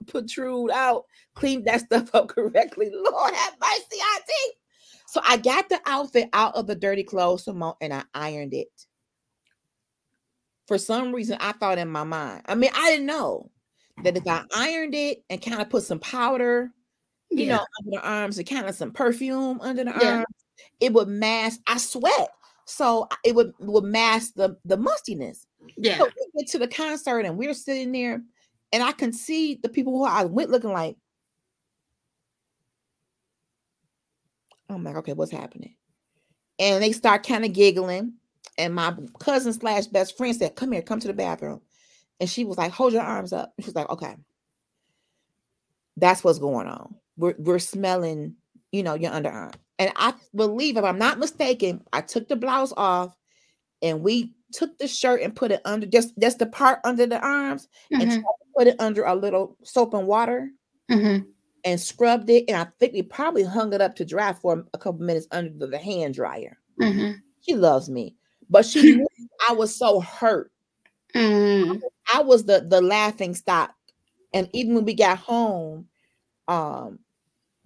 [0.07, 1.05] protrude out.
[1.35, 2.91] Clean that stuff up correctly.
[2.93, 4.57] Lord have mercy, auntie.
[5.07, 8.69] So I got the outfit out of the dirty clothes and I ironed it
[10.67, 12.43] for some reason I thought in my mind.
[12.47, 13.51] I mean, I didn't know
[14.03, 16.71] that if I ironed it and kind of put some powder,
[17.31, 17.57] you yeah.
[17.57, 20.17] know, under the arms and kind of some perfume under the yeah.
[20.17, 20.27] arms,
[20.81, 21.61] it would mask.
[21.66, 22.31] I sweat,
[22.64, 25.47] so it would would mask the the mustiness.
[25.77, 25.99] Yeah.
[25.99, 28.23] So we get to the concert and we're sitting there,
[28.73, 30.97] and I can see the people who I went looking like.
[34.69, 35.77] I'm like, okay, what's happening?
[36.59, 38.14] And they start kind of giggling
[38.59, 41.61] and my cousin slash best friend said, Come here, come to the bathroom.
[42.21, 43.53] And she was like, Hold your arms up.
[43.61, 44.14] She was like, Okay.
[45.97, 46.95] That's what's going on.
[47.16, 48.37] We're we're smelling,
[48.73, 49.55] you know, your underarm.
[49.79, 53.17] And I believe, if I'm not mistaken, I took the blouse off
[53.83, 57.21] and we took the shirt and put it under just just the part under the
[57.21, 58.01] arms mm-hmm.
[58.01, 58.25] and
[58.57, 60.51] put it under a little soap and water
[60.91, 61.29] mm-hmm.
[61.65, 62.45] and scrubbed it.
[62.49, 65.53] And I think we probably hung it up to dry for a couple minutes under
[65.59, 66.57] the, the hand dryer.
[66.81, 67.19] Mm-hmm.
[67.43, 68.17] She loves me
[68.49, 69.07] but she knew
[69.49, 70.51] I was so hurt.
[71.15, 71.81] Mm.
[72.12, 73.75] I was the the laughing stock,
[74.35, 75.87] and even when we got home,
[76.49, 76.99] um,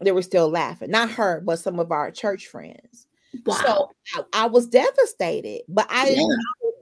[0.00, 0.90] they were still laughing.
[0.90, 3.06] Not her, but some of our church friends.
[3.46, 3.54] Wow.
[3.64, 6.26] So I, I was devastated, but I yeah.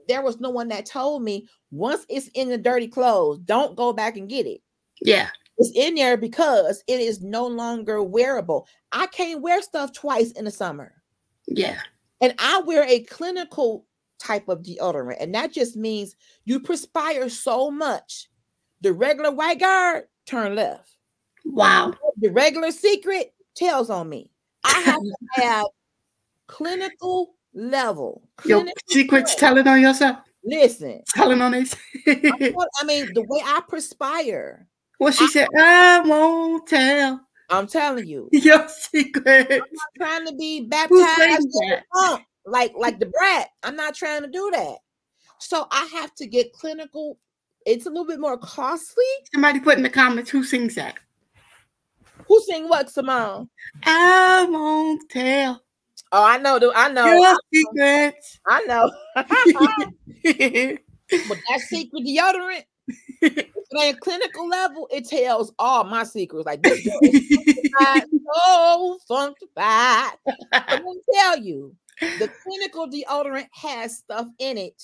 [0.07, 3.93] there was no one that told me once it's in the dirty clothes, don't go
[3.93, 4.61] back and get it.
[5.01, 5.29] Yeah.
[5.57, 8.67] It's in there because it is no longer wearable.
[8.91, 10.93] I can't wear stuff twice in the summer.
[11.47, 11.79] Yeah.
[12.21, 13.85] And I wear a clinical
[14.19, 15.17] type of deodorant.
[15.19, 18.29] And that just means you perspire so much.
[18.81, 20.95] The regular Right Guard turn left.
[21.45, 21.93] Wow.
[22.19, 24.31] The regular secret tells on me.
[24.63, 25.65] I have to have
[26.47, 28.23] clinical level.
[28.37, 29.39] Clinical Your secrets level.
[29.39, 30.17] telling on yourself.
[30.43, 31.03] Listen.
[31.15, 31.73] Telling on it.
[32.07, 34.67] I mean, the way I perspire.
[34.99, 37.21] Well, she I, said, I won't tell.
[37.49, 38.29] I'm telling you.
[38.33, 39.47] Your secret.
[39.51, 41.47] I'm not trying to be baptized
[42.45, 43.49] like like the brat.
[43.63, 44.77] I'm not trying to do that.
[45.39, 47.17] So I have to get clinical.
[47.65, 49.03] It's a little bit more costly.
[49.33, 50.95] Somebody put in the comments who sings that.
[52.29, 53.49] Who sing what, Simone?
[53.83, 55.61] I won't tell.
[56.11, 56.59] Oh, I know.
[56.75, 57.05] I know.
[57.07, 58.39] Your secrets.
[58.47, 58.91] I know.
[59.15, 59.25] but
[61.49, 62.63] that secret deodorant,
[63.23, 66.45] on a clinical level, it tells all my secrets.
[66.45, 67.41] Like this is
[68.31, 70.11] so funkified.
[70.53, 74.81] Let me tell you, the clinical deodorant has stuff in it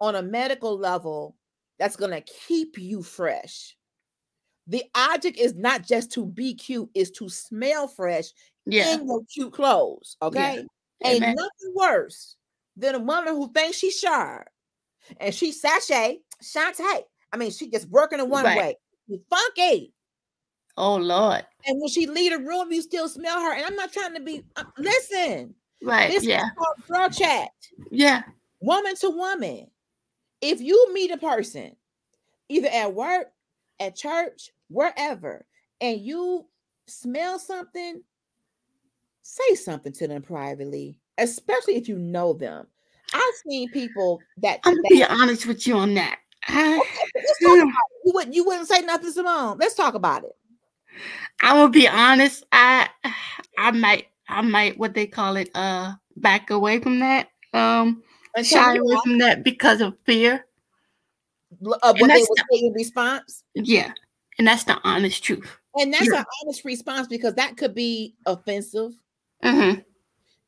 [0.00, 1.34] on a medical level
[1.78, 3.76] that's going to keep you fresh.
[4.68, 8.26] The object is not just to be cute, is to smell fresh
[8.66, 8.94] yeah.
[8.94, 10.16] in your cute clothes.
[10.20, 10.66] Okay.
[11.00, 11.08] Yeah.
[11.10, 12.36] Ain't nothing worse
[12.76, 14.48] than a woman who thinks she's sharp
[15.18, 17.02] and she sachet, Shantae.
[17.32, 18.58] I mean, she just working in one right.
[18.58, 18.76] way.
[19.08, 19.92] She's funky.
[20.76, 21.44] Oh Lord.
[21.66, 23.54] And when she leave a room, you still smell her.
[23.54, 25.54] And I'm not trying to be uh, listen.
[25.82, 26.10] Right.
[26.10, 26.44] This yeah.
[26.88, 27.48] girl chat.
[27.90, 28.22] Yeah.
[28.60, 29.68] Woman to woman.
[30.40, 31.74] if you meet a person
[32.48, 33.28] either at work,
[33.80, 35.46] at church, wherever,
[35.80, 36.46] and you
[36.86, 38.02] smell something,
[39.22, 42.66] say something to them privately, especially if you know them.
[43.14, 46.18] I've seen people that I'm gonna be honest with you on that.
[46.46, 46.76] I,
[47.14, 47.72] Let's talk about it.
[48.04, 49.58] You wouldn't you wouldn't say nothing, Simone.
[49.58, 50.36] Let's talk about it.
[51.42, 52.44] I will be honest.
[52.52, 52.88] I
[53.56, 57.28] I might I might what they call it uh back away from that.
[57.54, 58.02] Um
[58.34, 60.44] And shy away from that because of fear.
[61.82, 63.44] of and what they would say in response.
[63.54, 63.92] Yeah.
[64.38, 65.58] And that's the honest truth.
[65.78, 66.20] And that's Yeah.
[66.20, 68.92] an honest response because that could be offensive,
[69.44, 69.84] Mhm.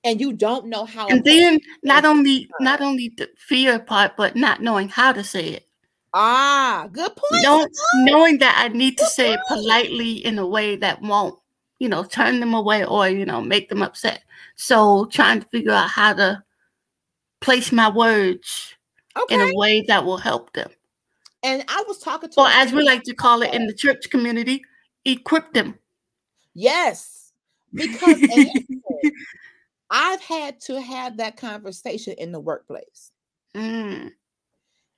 [0.05, 1.09] and you don't know how.
[1.09, 5.49] And then not only not only the fear part, but not knowing how to say
[5.49, 5.67] it.
[6.13, 7.43] ah, good point.
[7.43, 11.39] Know, knowing that I need to say it politely in a way that won't,
[11.79, 14.25] you know, turn them away or, you know, make them upset.
[14.57, 16.43] So trying to figure out how to
[17.41, 18.75] place my words
[19.17, 19.35] okay.
[19.37, 20.71] in a way that will help them.
[21.43, 24.11] And I was talking to Or as we like to call it in the church
[24.11, 24.63] community,
[25.05, 25.79] equip them.
[26.55, 27.33] yes,
[27.73, 28.19] because
[29.91, 33.13] I've had to have that conversation in the workplace.
[33.55, 34.11] Mm,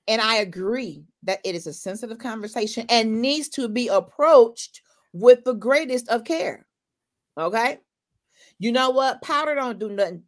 [0.07, 4.81] And I agree that it is a sensitive conversation and needs to be approached
[5.13, 6.65] with the greatest of care.
[7.37, 7.79] Okay.
[8.59, 9.21] You know what?
[9.21, 10.23] Powder don't do nothing.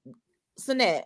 [0.60, 1.04] Sinette,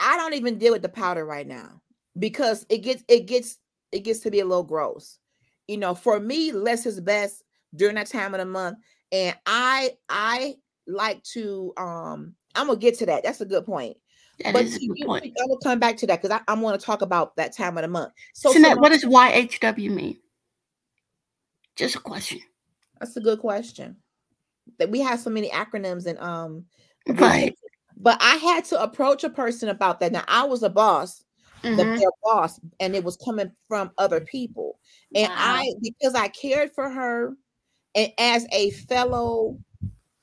[0.00, 1.80] I don't even deal with the powder right now
[2.18, 3.58] because it gets it gets
[3.92, 5.18] it gets to be a little gross.
[5.66, 8.78] You know, for me, less is best during that time of the month.
[9.12, 10.54] And I I
[10.86, 13.22] like to um I'm gonna get to that.
[13.24, 13.96] That's a good point.
[14.44, 15.24] that but is a to good point.
[15.24, 17.82] I will come back to that because I'm going to talk about that time of
[17.82, 18.12] the month.
[18.34, 20.18] So, So, Simone, what does YHW mean?
[21.76, 22.40] Just a question.
[22.98, 23.96] that's a good question.
[24.78, 26.64] That we have so many acronyms and um,
[27.06, 27.56] Right.
[27.96, 30.12] but I had to approach a person about that.
[30.12, 31.24] Now I was a boss,
[31.72, 31.98] the Mhm.
[31.98, 34.78] their boss, and it was coming from other people,
[35.14, 35.36] and Wow.
[35.36, 37.36] I because I cared for her,
[37.94, 39.58] and as a fellow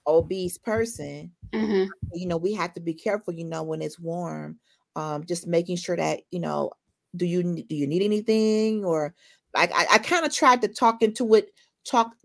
[0.08, 1.95] obese person, Mhm.
[2.13, 4.60] you know we have to be careful you know when it's warm
[4.95, 6.71] um just making sure that you know
[7.15, 9.13] do you do you need anything or
[9.56, 11.52] like i, I kind of tried to talk into it
[11.86, 12.15] talk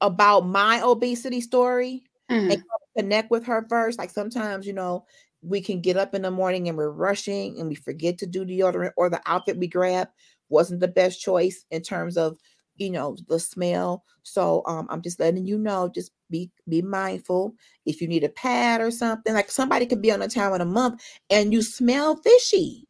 [0.00, 2.50] about my obesity story Mhm.
[2.50, 2.62] and
[2.96, 5.04] connect with her first like sometimes you know
[5.46, 8.44] we can get up in the morning and we're rushing and we forget to do
[8.44, 10.08] deodorant or the outfit we grab
[10.48, 12.36] wasn't the best choice in terms of
[12.76, 17.54] you know the smell so um i'm just letting you know just be be mindful
[17.86, 20.58] if you need a pad or something like somebody could be on a time of
[20.58, 22.84] the month and you smell fishy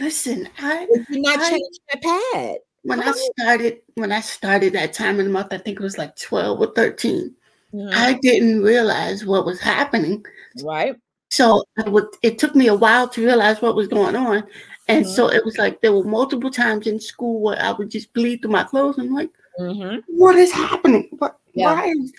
[0.00, 3.18] Listen, I if you're not I- changing the pad when Come I on.
[3.38, 6.60] started when I started that time of the month, I think it was like 12
[6.60, 7.34] or 13.
[7.74, 7.90] Mhm.
[7.94, 10.24] I didn't realize what was happening.
[10.64, 10.96] right
[11.32, 11.84] So I
[12.22, 14.44] it took me a while to realize what was going on.
[14.88, 15.08] And Mhm.
[15.08, 18.42] so it was like there were multiple times in school where I would just bleed
[18.42, 18.98] through my clothes.
[18.98, 20.00] I'm like, mm-hmm.
[20.08, 21.08] what is happening?
[21.18, 21.72] What Yeah.
[21.72, 22.12] why is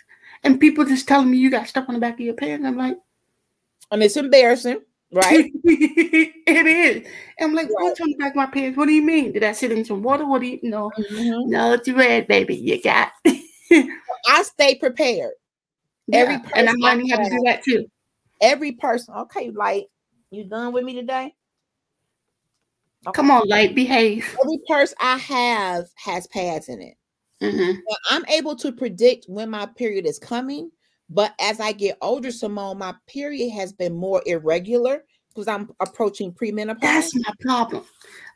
[0.44, 2.66] and people just telling me you got stuff on the back of your pants.
[2.66, 2.98] I'm like,
[3.92, 7.08] and it's embarrassing right it is.
[7.40, 7.84] I'm like, Right.
[7.84, 8.76] what's on the back of my pants?
[8.80, 9.32] What do you mean?
[9.34, 10.26] Did I sit in some water?
[10.26, 10.90] What do you know?
[10.98, 11.50] Mhm.
[11.50, 12.56] No, it's red, baby.
[12.56, 13.12] You got
[14.28, 15.34] i stay prepared
[16.14, 17.86] Every Yeah, and I'm I learning how to do that too.
[18.44, 19.88] Every person okay like
[20.30, 21.34] you done with me today
[23.06, 23.12] Okay.
[23.16, 24.26] Come on, light, behave.
[24.42, 26.96] every purse i have has pads in it
[27.42, 27.74] Mhm.
[27.90, 30.70] Now, i'm able to predict when my period is coming
[31.10, 36.32] but as i get older simone my period has been more irregular because i'm approaching
[36.32, 37.84] premenopause That's my problem.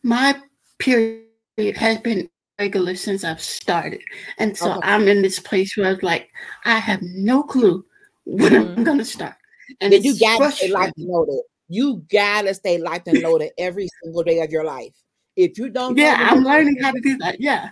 [0.03, 0.35] My
[0.79, 4.01] period has been regular since I've started.
[4.39, 4.79] And so Okay.
[4.83, 6.29] I'm in this place where I was like,
[6.65, 7.85] I have no clue
[8.25, 8.77] when Mhm.
[8.77, 9.35] I'm gonna start.
[9.81, 13.89] And then you gotta stay locked and loaded you gotta stay locked and loaded every
[14.01, 14.95] single day of your life
[15.35, 17.39] if you don't Yeah, I'm learning how to do that.
[17.39, 17.69] Yeah.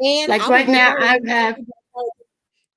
[0.00, 0.96] And Like I will right now.
[0.98, 1.58] I have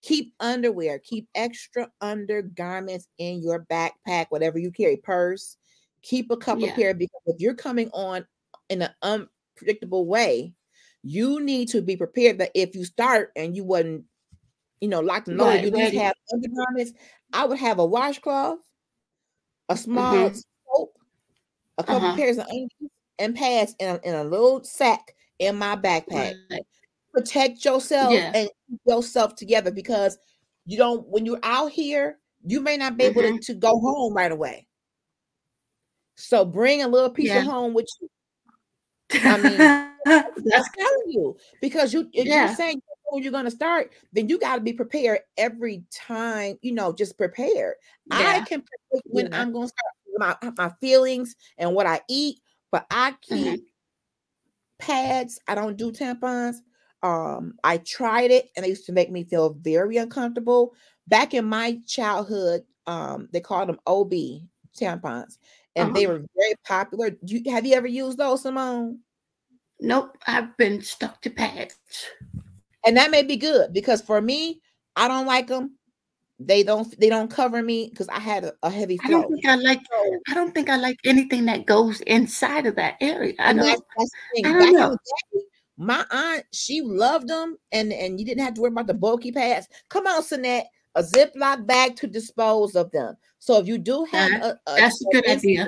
[0.02, 5.58] keep underwear, keep extra undergarments in your backpack, whatever you carry, purse.
[6.04, 6.76] Keep a couple Yeah.
[6.76, 8.28] pair because if you're coming on
[8.70, 10.54] in an unpredictable way,
[11.02, 14.06] you need to be prepared that if you start and you wasn't,
[14.82, 16.94] you know, locked and loaded, Right, you need to have undergarments.
[17.36, 18.60] I would have a washcloth,
[19.70, 20.44] a small Mhm.
[20.66, 20.98] soap,
[21.78, 22.16] a couple Uh-huh.
[22.18, 26.66] pairs of undies, and pads in a, in a little sack in my backpack Right.
[27.14, 28.32] protect yourself Yeah.
[28.34, 30.18] and keep yourself together because
[30.66, 33.38] you don't when you're out here you may not be able Mm-hmm.
[33.38, 34.68] to, to go home right away
[36.16, 37.40] so bring a little piece Yeah.
[37.40, 38.10] of home with you
[39.26, 39.58] I mean,
[40.06, 42.48] That's i'm telling you because you Yeah.
[42.48, 46.58] you're saying when you're going to start then you got to be prepared every time
[46.62, 47.76] you know just prepared
[48.12, 49.42] i can predict when Yeah.
[49.42, 49.74] i'm going to
[50.18, 52.40] start my, my feelings and what i eat
[52.72, 53.66] but i keep Mhm.
[54.80, 55.40] pads.
[55.48, 56.58] I don't do tampons.
[57.04, 60.74] Um, I tried it and it used to make me feel very uncomfortable.
[61.08, 64.44] Back in my childhood, um, they called them OB
[64.78, 65.38] tampons,
[65.76, 65.94] and Uh-huh.
[65.96, 67.12] they were very popular.
[67.12, 69.00] Do you, have you ever used those, Simone?
[69.80, 71.76] Nope, I've been stuck to pads.
[72.86, 74.62] And that may be good because for me,
[74.96, 75.78] I don't like them.
[76.40, 79.46] They don't they don't cover me because I had a, a heavy I don't think
[79.46, 79.80] I like.
[80.28, 83.34] I don't think I like anything that goes inside of that area.
[83.40, 84.46] I that's, that's the thing.
[84.46, 84.98] I don't know.
[85.34, 85.42] day,
[85.78, 89.32] my aunt, she loved them, and and you didn't have to worry about the bulky
[89.32, 89.68] pads.
[89.90, 90.66] Come on, Sinette,
[90.96, 93.16] a Ziploc bag to dispose of them.
[93.40, 95.68] So if you do have That- a, a that's a good idea.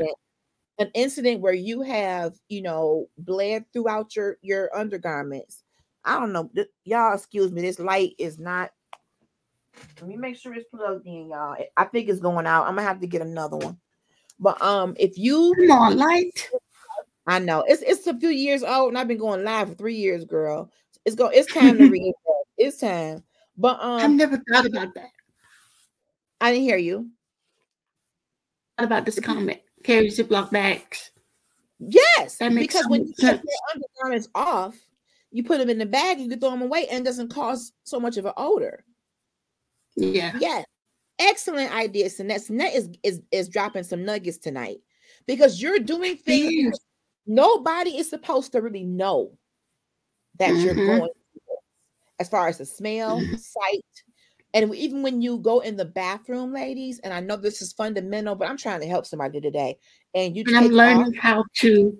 [0.79, 5.63] An incident where you have, you know, bled throughout your your undergarments.
[6.07, 6.49] I don't know,
[6.85, 7.13] y'all.
[7.13, 7.61] Excuse me.
[7.61, 8.71] This light is not.
[9.99, 11.57] Let me make sure it's plugged in, y'all.
[11.75, 12.65] I think it's going out.
[12.65, 13.77] I'm gonna have to get another one.
[14.39, 16.49] But um, if you Come on, light.
[17.27, 19.95] I know it's it's a few years old, and I've been going live for three
[19.95, 20.71] years, girl.
[21.05, 21.27] It's go.
[21.27, 22.13] It's time to read.
[22.57, 23.23] It's time.
[23.57, 25.09] But um, I've never thought about that.
[26.39, 27.09] I didn't hear you.
[28.77, 29.59] Thought about this comment.
[29.83, 31.11] Carry Ziploc bags.
[31.79, 34.75] Yes, That makes because when you take your undergarments off,
[35.37, 37.71] you put them in the bag, you can throw them away, and it doesn't cause
[37.83, 38.83] so much of an odor.
[39.95, 40.33] Yeah.
[40.39, 40.65] Yes,
[41.19, 42.49] excellent idea, Sinette.
[42.49, 44.79] Sinette is is is dropping some nuggets tonight
[45.27, 46.71] because you're doing things Yeah.
[47.27, 49.37] nobody is supposed to really know
[50.39, 50.85] that you're Mhm.
[50.87, 51.57] going through
[52.19, 53.37] as far as the smell, Mhm.
[53.39, 53.85] sight,
[54.55, 56.97] and even when you go in the bathroom, ladies.
[56.99, 59.77] And I know this is fundamental, but I'm trying to help somebody today.
[60.15, 61.99] And you And I'm learning off, how to,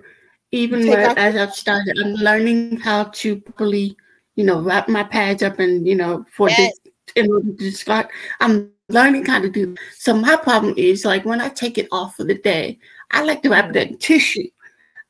[0.52, 3.96] even where- as I've started, I'm learning how to properly,
[4.36, 6.80] you know, wrap my pads up and, you know, for Yes.
[6.80, 6.80] this,
[7.16, 8.10] in order to start.
[8.40, 9.76] I'm learning how to do.
[9.98, 12.80] So my problem is like when I take it off for the day,
[13.12, 14.48] I like to wrap it in tissue.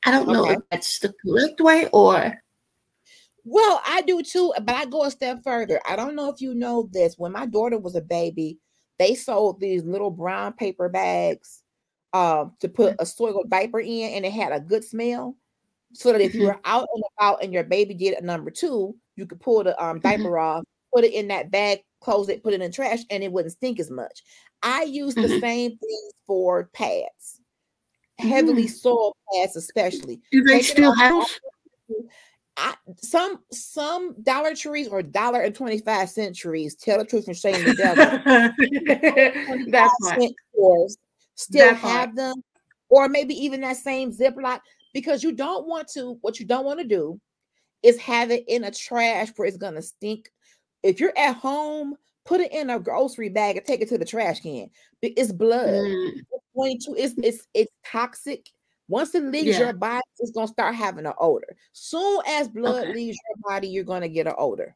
[0.05, 0.53] I don't know Okay.
[0.53, 2.41] if that's the correct way or
[3.43, 5.79] Well, I do too, but I go a step further.
[5.87, 7.17] I don't know if you know this.
[7.17, 8.57] When my daughter was a baby,
[8.99, 11.63] they sold these little brown paper bags
[12.13, 15.35] um, to put a soiled diaper in, and it had a good smell.
[15.93, 16.45] So that if you Mhm.
[16.47, 19.81] were out and about and your baby did a number two, you could pull the
[19.83, 20.03] um, Mhm.
[20.03, 23.23] diaper off, put it in that bag, close it, put it in the trash, and
[23.23, 24.23] it wouldn't stink as much.
[24.61, 27.39] I use the same things for pads,
[28.19, 28.69] heavily Mm.
[28.71, 30.21] soiled pads, especially.
[30.31, 31.25] do they still have?
[32.57, 36.75] I, some some Dollar Trees or dollar and twenty five cent trees.
[36.75, 37.97] Tell the truth and shame the devil.
[39.71, 40.19] that part.
[41.37, 41.93] Still That part.
[41.93, 42.43] have them,
[42.89, 44.59] or maybe even that same Ziploc,
[44.93, 46.17] because you don't want to.
[46.21, 47.19] What you don't want to do
[47.83, 50.29] is have it in a trash where it's gonna stink.
[50.83, 54.05] If you're at home, put it in a grocery bag and take it to the
[54.05, 54.69] trash can.
[55.01, 55.69] It's blood.
[55.69, 56.25] Mm,
[56.55, 56.87] It's.
[56.89, 58.49] It's it's it's toxic.
[58.89, 59.59] Once it leaves Yeah.
[59.59, 61.55] your body, it's gonna start having an odor.
[61.73, 62.93] Soon as blood Okay.
[62.93, 64.75] leaves your body, you're gonna get an odor.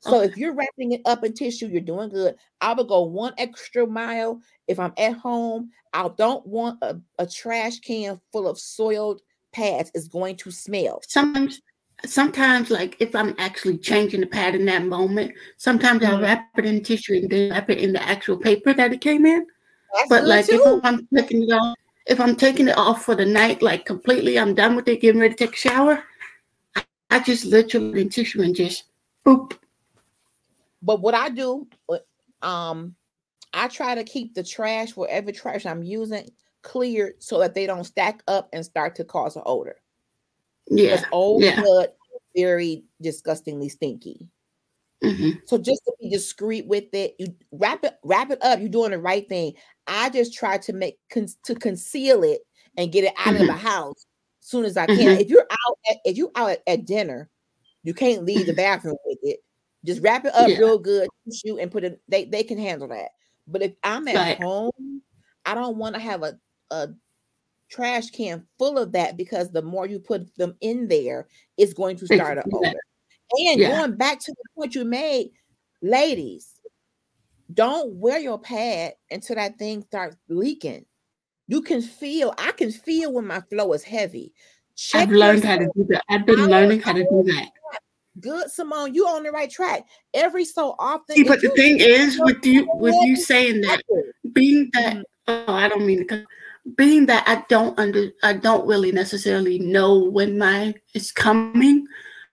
[0.00, 2.34] So if you're wrapping it up in tissue, you're doing good.
[2.60, 4.40] I would go one extra mile.
[4.66, 9.20] If I'm at home, I don't want a, a trash can full of soiled
[9.52, 9.90] pads.
[9.94, 11.02] It's going to smell.
[11.06, 11.60] sometimes
[12.06, 16.08] sometimes like if i'm actually changing the pad in that moment sometimes Mhm.
[16.08, 19.02] i'll wrap it in tissue and then wrap it in the actual paper that it
[19.02, 19.44] came in
[19.92, 20.62] That's but like too.
[20.64, 21.76] if i'm taking it off
[22.06, 25.20] if i'm taking it off for the night like completely i'm done with it getting
[25.20, 26.02] ready to take a shower
[26.74, 28.84] i, I just literally in tissue and just
[29.26, 29.58] boop
[30.82, 31.98] But what I do, uh,
[32.46, 32.94] um,
[33.52, 36.28] I try to keep the trash, whatever trash I'm using,
[36.62, 39.76] cleared so that they don't stack up and start to cause an odor.
[40.68, 41.60] yeah Because old yeah.
[41.60, 44.28] blood is very disgustingly stinky.
[45.02, 48.60] hmm So just to be discreet with it, you wrap it, wrap it up.
[48.60, 49.54] You're doing the right thing.
[49.86, 52.42] I just try to make con- to conceal it
[52.76, 54.06] and get it out of the house
[54.42, 55.16] as soon as I can.
[55.16, 55.20] Mhm.
[55.20, 57.28] If you're out, at, if you out at, at dinner,
[57.82, 58.96] you can't leave the bathroom.
[59.84, 60.58] Just wrap it up Yeah.
[60.58, 62.00] real good, shoot, and put it.
[62.08, 63.10] They they can handle that.
[63.46, 64.38] But if I'm at Right.
[64.38, 65.02] home,
[65.46, 66.38] I don't want to have a
[66.70, 66.88] a
[67.68, 71.96] trash can full of that because the more you put them in there, it's going
[71.96, 72.68] to start an can do that.
[72.68, 72.80] odor.
[73.50, 73.68] And Yeah.
[73.70, 75.30] going back to the point you made,
[75.82, 76.60] ladies,
[77.54, 80.84] don't wear your pad until that thing starts leaking.
[81.48, 84.34] You can feel, I can feel when my flow is heavy.
[84.76, 87.50] Check i've learned how to do that i've been learning how to do that
[88.20, 88.94] Good, Simone.
[88.94, 89.86] You on the right track.
[90.14, 91.16] Every so often.
[91.16, 93.82] See, but the thing is with you with you saying that
[94.32, 96.24] being that oh i don't mean to
[96.76, 101.86] being that i don't under i don't really necessarily know when my is coming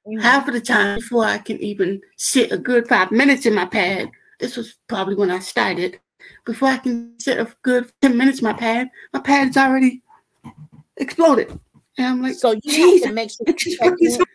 [0.08, 3.54] mhm, half of the time before i can even sit a good five minutes in
[3.56, 4.10] my pad
[4.40, 6.00] this was probably when i started
[6.46, 10.02] before i can sit a good 10 minutes in my pad my pad's already
[10.98, 11.50] exploded
[11.98, 14.26] And I'm like, So you have to make sure you're just fucking checking, so-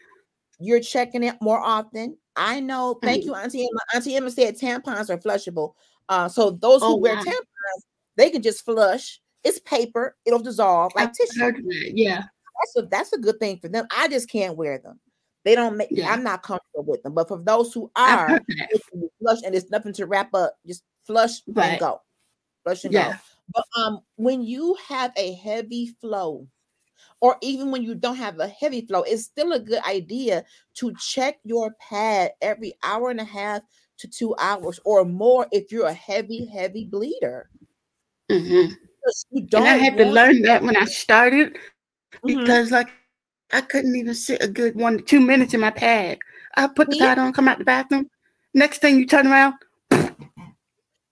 [0.65, 2.17] you're checking it more often.
[2.37, 2.99] I know.
[3.03, 3.81] Thank you, Auntie Emma.
[3.95, 5.75] Auntie Emma said tampons are flushable.
[6.09, 7.23] Uh, so those who Oh, wear wow.
[7.23, 7.83] tampons,
[8.17, 9.21] they can just flush.
[9.45, 10.17] It's paper.
[10.25, 11.53] It'll dissolve like tissue.
[11.95, 12.23] Yeah.
[12.23, 13.87] That's a that's a good thing for them.
[13.91, 15.01] I just can't wear them.
[15.45, 15.89] They don't make.
[15.91, 16.11] Yeah.
[16.13, 17.15] I'm not comfortable with them.
[17.15, 20.55] But for those who are, it can be flush and there's nothing to wrap up.
[20.67, 21.81] Just flush and Right.
[21.81, 22.01] go.
[22.63, 23.13] Flush and go.
[23.53, 26.47] But um, when you have a heavy flow,
[27.21, 30.45] or even when you don't have a heavy flow, it's still a good idea
[30.75, 33.63] to check your pad every hour and a half
[33.99, 37.49] to two hours or more if you're a heavy, heavy bleeder.
[38.31, 38.67] hmm
[39.31, 41.57] You don't And I had to learn that when I started
[42.25, 42.37] Mhm.
[42.39, 42.89] because, like,
[43.53, 46.19] I couldn't even sit a good one to two minutes in my pad.
[46.57, 47.07] I put the Yeah.
[47.07, 48.09] pad on, come out the bathroom.
[48.55, 49.55] Next thing you turn around,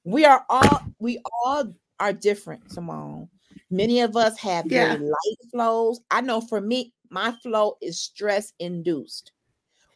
[0.05, 3.29] we are all we all are different, Simone.
[3.71, 4.89] Many of us have Yeah.
[4.89, 6.01] very light flows.
[6.11, 9.33] I know for me, my flow is stress induced.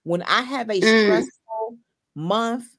[0.05, 1.03] When I have a Mm.
[1.05, 1.79] stressful
[2.15, 2.77] month,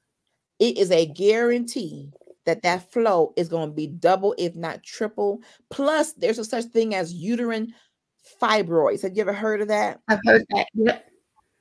[0.58, 2.10] it is a guarantee
[2.44, 5.42] that that flow is going to be double, if not triple.
[5.70, 7.74] Plus, there's a such thing as uterine
[8.40, 9.02] fibroids.
[9.02, 10.00] Have you ever heard of that?
[10.08, 10.68] I've heard that.
[10.74, 11.00] Yeah.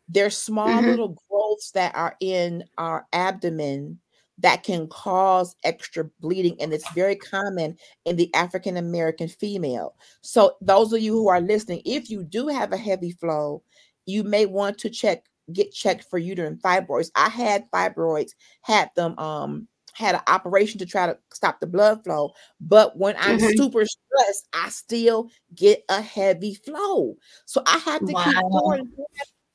[0.07, 0.87] They're small Mhm.
[0.87, 3.99] little growths that are in our abdomen
[4.39, 9.95] that can cause extra bleeding, and it's very common in the African American female.
[10.21, 13.63] So, those of you who are listening, if you do have a heavy flow,
[14.05, 15.23] you may want to check
[15.53, 17.11] get checked for uterine fibroids.
[17.15, 18.31] I had fibroids,
[18.61, 23.15] had them um had an operation to try to stop the blood flow, but when
[23.17, 23.39] I'm Mhm.
[23.39, 27.15] super stressed, I still get a heavy flow.
[27.45, 28.91] So I have to keep going.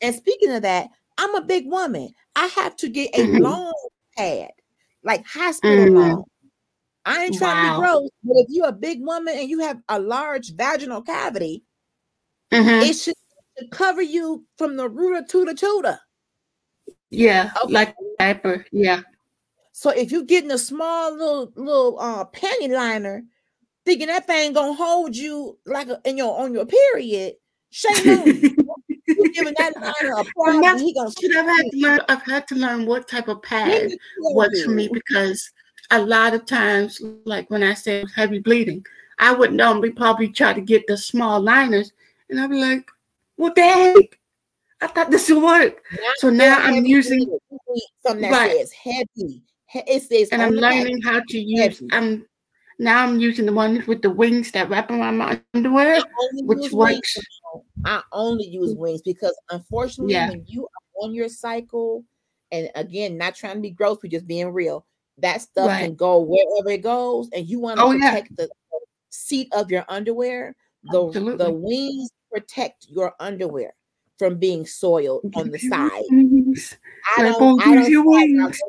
[0.01, 2.15] And speaking of that, I'm a big woman.
[2.37, 3.41] I have to get a Mhm.
[3.41, 3.73] long
[4.17, 4.51] pad,
[5.05, 6.25] like hospital long.
[7.07, 9.81] I ain't trying to be gross, but if you're a big woman and you have
[9.89, 11.65] a large vaginal cavity,
[12.53, 12.89] Mhm.
[12.89, 13.15] it should
[13.59, 15.99] should cover you from the rooter to the tutor.
[17.11, 17.51] Yeah.
[17.65, 17.73] Okay.
[17.73, 18.65] Like diaper.
[18.71, 19.03] Yeah.
[19.73, 23.25] So if you're getting a small little little uh panty liner,
[23.85, 27.35] thinking that thing gonna hold you like a, in your on your period,
[27.71, 28.57] shame on you.
[29.21, 32.55] You giving that liner a problem, he gonna I've had to learn I've had to
[32.55, 33.93] learn what type of pad
[34.33, 35.51] works for me because
[35.91, 38.85] a lot of times, like when I say heavy bleeding,
[39.19, 41.93] I would normally probably try to get the small liners,
[42.29, 42.89] and I'd be like,
[43.37, 44.19] "What the heck?
[44.81, 45.83] I thought this would work."
[46.17, 47.39] So now I'm using,
[48.03, 48.53] something that Right.
[48.53, 49.43] says heavy.
[49.75, 51.61] It says and I'm learning how to use.
[51.61, 51.89] heavy.
[51.93, 52.27] I'm
[52.79, 56.01] now I'm using the ones with the wings that wrap around my underwear.
[56.45, 57.19] Which wings, works.
[57.85, 60.29] I only use wings because unfortunately, Yeah.
[60.29, 62.05] when you are on your cycle,
[62.53, 64.87] and again, not trying to be gross, but just being real,
[65.19, 65.85] that stuff Right.
[65.85, 68.81] can go wherever it goes, and you want to Oh, protect the the
[69.11, 70.55] seat of your underwear.
[70.85, 73.75] The the wings protect your underwear
[74.19, 76.03] from being soiled on the side.
[76.11, 76.77] wings.
[77.17, 77.41] I don't.
[77.41, 77.91] oh, I use don't.
[77.91, 78.61] your wings.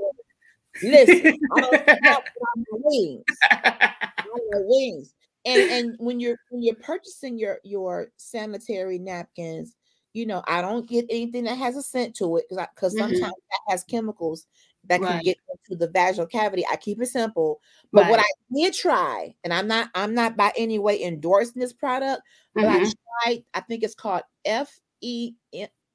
[0.83, 3.25] Listen, I don't without my wings.
[3.51, 5.13] I want wings.
[5.45, 9.75] And and when you're when you're purchasing your your sanitary napkins,
[10.13, 12.97] you know I don't get anything that has a scent to it because because Mhm.
[12.99, 14.45] sometimes that has chemicals
[14.85, 16.65] that can get into the vaginal cavity.
[16.69, 17.59] I keep it simple.
[17.91, 21.73] But what I did try, and I'm not I'm not by any way endorsing this
[21.73, 22.21] product,
[22.55, 23.43] but I tried.
[23.53, 25.33] I think it's called F E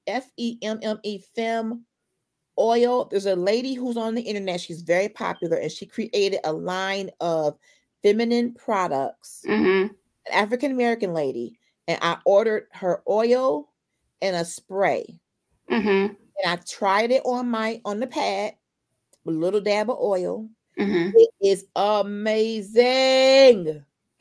[0.07, 1.85] F E M M E Fem
[2.59, 3.07] oil.
[3.07, 4.61] There's a lady who's on the internet.
[4.61, 7.59] She's very popular, and she created a line of
[8.07, 9.43] feminine products.
[9.49, 9.91] Mhm.
[9.91, 13.69] An African American lady, and I ordered her oil
[14.23, 15.19] and a spray,
[15.71, 16.17] Mhm.
[16.17, 18.55] and I tried it on my on the pad
[19.27, 20.49] a little dab of oil.
[20.79, 21.13] Mhm.
[21.17, 22.65] It is amazing.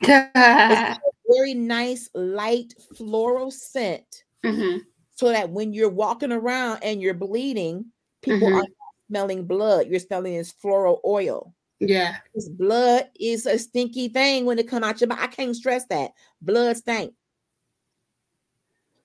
[0.00, 4.80] It's a very nice light floral scent, Mhm.
[5.14, 8.56] so that when you're walking around and you're bleeding, people Mhm.
[8.62, 8.66] are
[9.08, 9.86] smelling blood.
[9.88, 11.54] You're smelling this floral oil.
[11.80, 12.16] Yeah.
[12.24, 15.18] Because blood is a stinky thing when it come out your mouth.
[15.20, 16.12] I can't stress that.
[16.40, 17.14] Blood stink.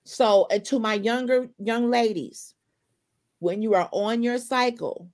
[0.03, 2.53] So, and to my younger young ladies,
[3.39, 5.09] when you are on your cycle,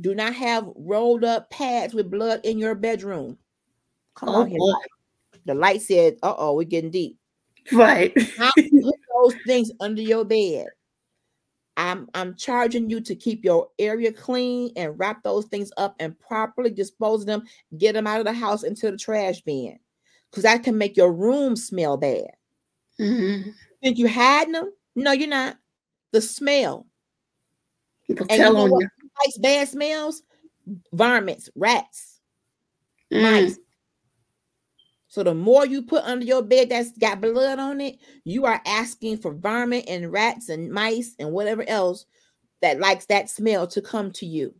[0.00, 3.38] do not have rolled up pads with blood in your bedroom.
[4.14, 4.58] Come Oh on here.
[4.58, 4.72] boy.
[5.44, 7.16] The light said, uh oh, we're getting deep.
[7.72, 8.16] Right.
[8.36, 10.66] How put those things under your bed.
[11.76, 16.18] I'm I'm charging you to keep your area clean and wrap those things up and
[16.20, 17.44] properly dispose of them.
[17.78, 19.78] Get them out of the house into the trash bin,
[20.30, 22.30] because that can make your room smell bad.
[22.98, 23.54] Mhm.
[23.82, 24.72] Think you hiding them?
[24.94, 25.56] No, you're not.
[26.12, 26.86] The smell.
[28.06, 28.88] People And you tell know on you.
[29.24, 30.22] likes bad smells?
[30.92, 32.20] Varmints, rats,
[33.10, 33.22] Mm.
[33.22, 33.58] mice.
[35.12, 38.62] So the more you put under your bed that's got blood on it, you are
[38.64, 42.06] asking for varmint and rats and mice and whatever else
[42.62, 44.54] that likes that smell to come to you.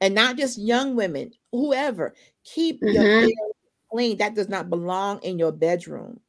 [0.00, 2.14] And not just young women, whoever.
[2.44, 3.20] Keep your Mhm.
[3.20, 3.34] bed
[3.92, 4.16] clean.
[4.16, 6.20] That does not belong in your bedroom.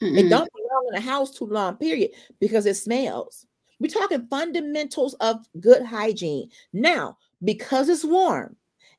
[0.00, 0.28] It Mm-mm.
[0.28, 3.46] don't belong in the house too long, period, because it smells.
[3.78, 6.50] We're talking fundamentals of good hygiene.
[6.72, 8.56] Now, because it's warm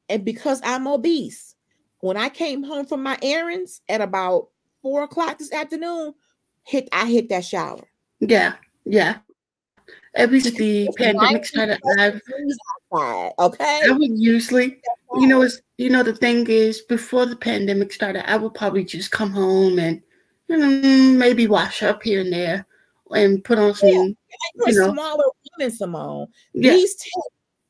[0.07, 1.52] and because I'm obese,
[2.03, 4.49] when I came home from my errands at about
[4.81, 6.13] four o'clock this afternoon,
[6.63, 7.87] hit I hit that shower.
[8.19, 9.19] Yeah, yeah.
[10.13, 12.57] Ever since the It's pandemic started, 90 I've degrees
[12.91, 13.81] outside, okay?
[13.85, 14.81] I would usually,
[15.15, 18.83] you know, it's you know the thing is before the pandemic started, I would probably
[18.83, 20.01] just come home and
[20.51, 22.65] mm, maybe wash up here and there
[23.11, 24.17] and put on some.
[24.59, 24.91] For you know.
[24.91, 25.23] smaller
[25.57, 27.29] women, Simone, Yeah, these tips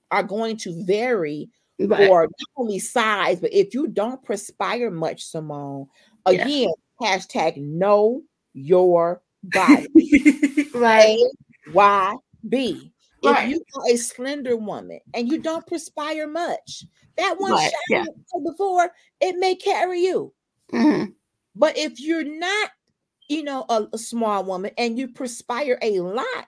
[0.09, 2.07] are going to vary right.
[2.07, 5.87] for not only size, but if you don't perspire much, Simone,
[6.29, 6.43] Yeah.
[6.45, 6.69] again,
[7.01, 8.21] hashtag know
[8.53, 9.87] your body.
[10.75, 11.17] right.
[11.17, 11.25] K
[11.73, 12.15] Y
[12.49, 12.91] B.
[13.23, 13.49] If Right.
[13.49, 16.83] you are a slender woman and you don't perspire much,
[17.15, 18.03] that one Right, yeah.
[18.43, 20.33] before, it may carry you.
[20.73, 21.13] Mhm.
[21.55, 22.71] But if you're not,
[23.29, 26.47] you know, a, a small woman and you perspire a lot,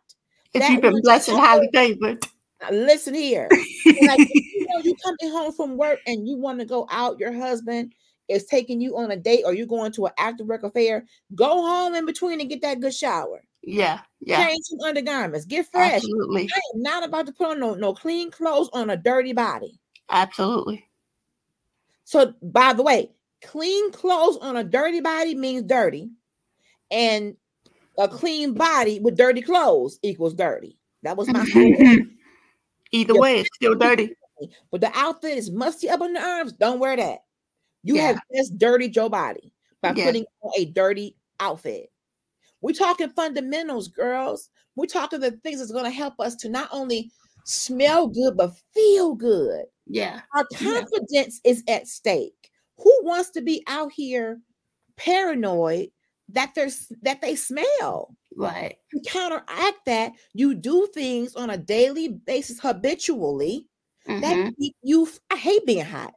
[0.53, 2.25] If you've been one blessed and shower- highly favored.
[2.61, 3.47] Now, listen here.
[4.01, 4.29] like
[4.75, 7.93] know you coming home from work and you want to go out, your husband
[8.27, 11.05] is taking you on a date or you're going to an after work affair,
[11.35, 13.43] go home in between and get that good shower.
[13.63, 15.95] Yeah, yeah, Change some undergarments, get fresh.
[15.95, 19.33] absolutely, I am not about to put on no, no clean clothes on a dirty
[19.33, 19.79] body.
[20.09, 20.85] absolutely.
[22.03, 23.11] So, by the way,
[23.43, 26.11] clean clothes on a dirty body means dirty,
[26.91, 27.35] and
[27.97, 30.77] a clean body with dirty clothes equals dirty.
[31.01, 31.43] That was my
[32.91, 34.15] Either way, it's still dirty.
[34.71, 36.53] But the outfit is musty up on the arms.
[36.53, 37.19] Don't wear that.
[37.83, 38.07] You Yeah.
[38.07, 40.05] have just dirtied your body by Yeah.
[40.05, 41.91] putting on a dirty outfit.
[42.61, 44.49] We're talking fundamentals, girls.
[44.75, 47.11] We're talking the things that's going to help us to not only
[47.45, 49.65] smell good but feel good.
[49.87, 50.81] Yeah, Our Yeah.
[50.81, 52.49] confidence is at stake.
[52.77, 54.41] Who wants to be out here
[54.97, 55.91] paranoid
[56.29, 58.15] that there's that they smell?
[58.35, 58.77] right.
[58.91, 63.69] To counteract that, you do things on a daily basis habitually
[64.07, 64.55] Mhm.
[64.57, 66.13] that you I hate being hot.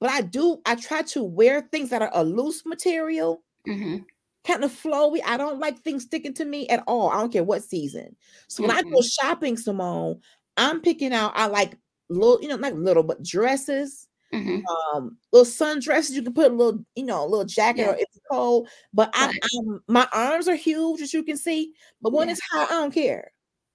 [0.00, 4.04] But I do I try to wear things that are a loose material, Mhm.
[4.44, 5.20] kind of flowy.
[5.24, 7.10] I don't like things sticking to me at all.
[7.10, 8.16] I don't care what season.
[8.48, 10.20] So when I go shopping, Simone,
[10.56, 11.78] I'm picking out I like
[12.10, 14.68] little, you know, not little, but dresses, Mhm.
[14.94, 16.10] um, little sundresses.
[16.12, 17.96] You can put a little, you know, a little jacket or Yeah.
[17.96, 18.68] if it's cold.
[18.94, 19.42] But Right.
[19.56, 21.74] I'm my arms are huge, as you can see.
[22.02, 22.30] But when Yeah.
[22.30, 23.32] it's hot, I don't care.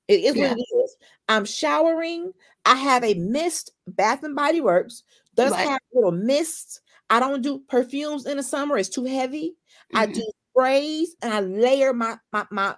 [0.07, 0.49] It is Yeah.
[0.49, 0.97] what it is.
[1.29, 2.33] I'm showering.
[2.65, 3.71] I have a mist.
[3.87, 5.03] Bath and Body Works
[5.35, 5.67] does Right.
[5.67, 6.81] have little mists.
[7.09, 9.55] I don't do perfumes in the summer; it's too heavy.
[9.93, 10.13] I Mhm.
[10.13, 12.75] do sprays and I layer my my my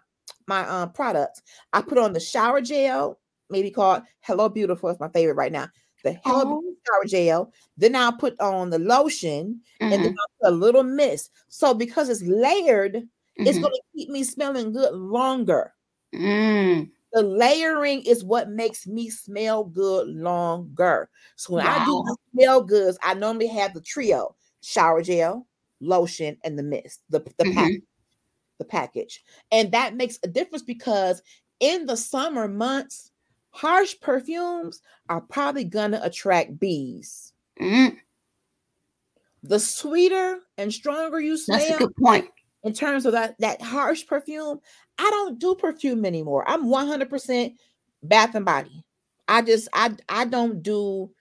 [0.48, 1.42] my um products.
[1.74, 3.20] I put on the shower gel,
[3.50, 4.90] maybe called Hello Beautiful.
[4.90, 5.68] It's my favorite right now.
[6.04, 6.62] The Hello Oh.
[6.62, 7.54] Beautiful shower gel.
[7.78, 10.16] Then I'll put on the lotion and then Mhm.
[10.20, 11.32] I'll put a little mist.
[11.50, 13.08] So because it's layered,
[13.44, 13.62] it's Mhm.
[13.62, 15.74] going to keep me smelling good longer.
[16.14, 16.92] Mm.
[17.14, 21.10] The layering is what makes me smell good longer.
[21.38, 22.04] So when I do
[22.34, 25.48] smell goods, I normally have the trio: shower gel,
[25.82, 27.02] lotion, and the mist.
[27.10, 27.56] The the Mhm.
[27.56, 27.74] pack,
[28.60, 31.22] the package, and that makes a difference because
[31.62, 33.12] in the summer months,
[33.52, 37.34] harsh perfumes are probably gonna attract bees.
[37.58, 38.00] Mm.
[39.44, 42.30] The sweeter and stronger you smell, That's a good point.
[42.64, 44.60] In terms of that that harsh perfume,
[44.98, 46.44] I don't do perfume anymore.
[46.48, 47.54] I'm 100%
[48.04, 48.84] Bath and Body.
[49.28, 51.12] I just I I don't do.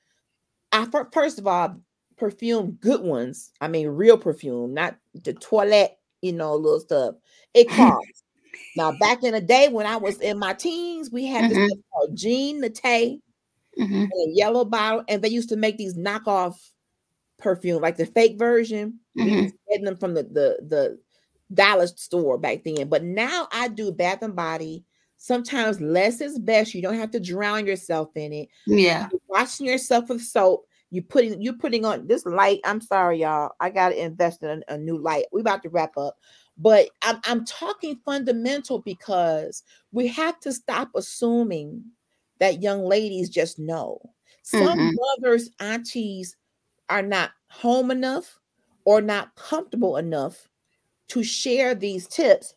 [0.72, 1.76] I first of all
[2.16, 3.53] perfume good ones.
[3.61, 5.93] I mean real perfume, not the toilet.
[6.22, 7.14] You know, little stuff.
[7.55, 8.24] It costs.
[8.76, 11.68] now back in the day when I was in my teens, we had this Mhm.
[11.68, 13.20] stuff called Jean Nate
[13.78, 14.09] Mhm.
[14.12, 16.55] in a yellow bottle, and they used to make these knockoff
[17.39, 19.01] perfume, like the fake version.
[19.16, 19.53] We Mhm.
[19.70, 21.01] getting them from the the the
[21.53, 22.88] dollar store back then.
[22.88, 24.84] But now I do Bath and Body.
[25.16, 26.74] Sometimes less is best.
[26.74, 28.49] You don't have to drown yourself in it.
[28.66, 29.09] Yeah.
[29.11, 30.66] You're washing yourself with soap.
[30.90, 32.61] You putting you putting on this light.
[32.64, 33.53] I'm sorry, y'all.
[33.61, 35.26] I gotta invest in a, a new light.
[35.32, 36.16] We about to wrap up.
[36.57, 41.84] But I'm I'm talking fundamental because we have to stop assuming
[42.38, 44.01] that young ladies just know.
[44.42, 44.94] Some Mhm.
[44.94, 46.36] mothers, aunties
[46.88, 48.38] are not home enough
[48.84, 50.49] or not comfortable enough
[51.09, 52.54] to share these tips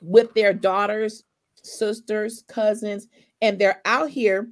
[0.00, 1.24] with their daughters,
[1.62, 3.08] sisters, cousins,
[3.40, 4.50] and they're out here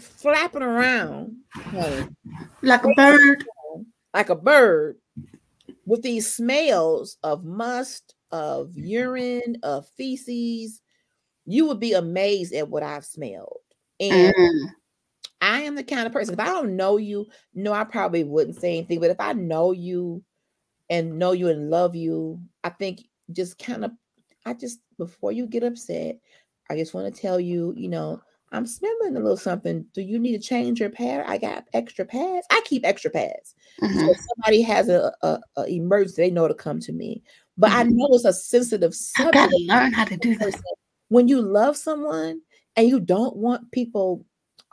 [0.00, 2.08] flapping around honey,
[2.62, 3.44] Like a bird.
[4.12, 4.98] like a bird
[5.86, 10.80] with these smells of must, of urine, of feces.
[11.46, 13.60] You would be amazed at what I've smelled.
[14.00, 14.68] And Mm.
[15.40, 18.56] I am the kind of person, if I don't know you, no, I probably wouldn't
[18.60, 18.98] say anything.
[18.98, 20.24] But if I know you
[20.90, 23.92] and know you and love you, I think just kind of,
[24.44, 26.18] I just, before you get upset,
[26.70, 28.20] I just want to tell you, you know,
[28.52, 29.84] I'm smelling a little something.
[29.94, 31.24] Do you need to change your pad?
[31.26, 32.46] I got extra pads.
[32.50, 33.54] I keep extra pads.
[33.78, 34.10] So Mhm.
[34.12, 37.22] if somebody has a, a, a emergency, they know to come to me.
[37.58, 37.92] But I Mhm.
[37.96, 40.60] know it's a sensitive I subject gotta learn how to do person.
[41.08, 42.40] When you love someone
[42.76, 44.24] and you don't want people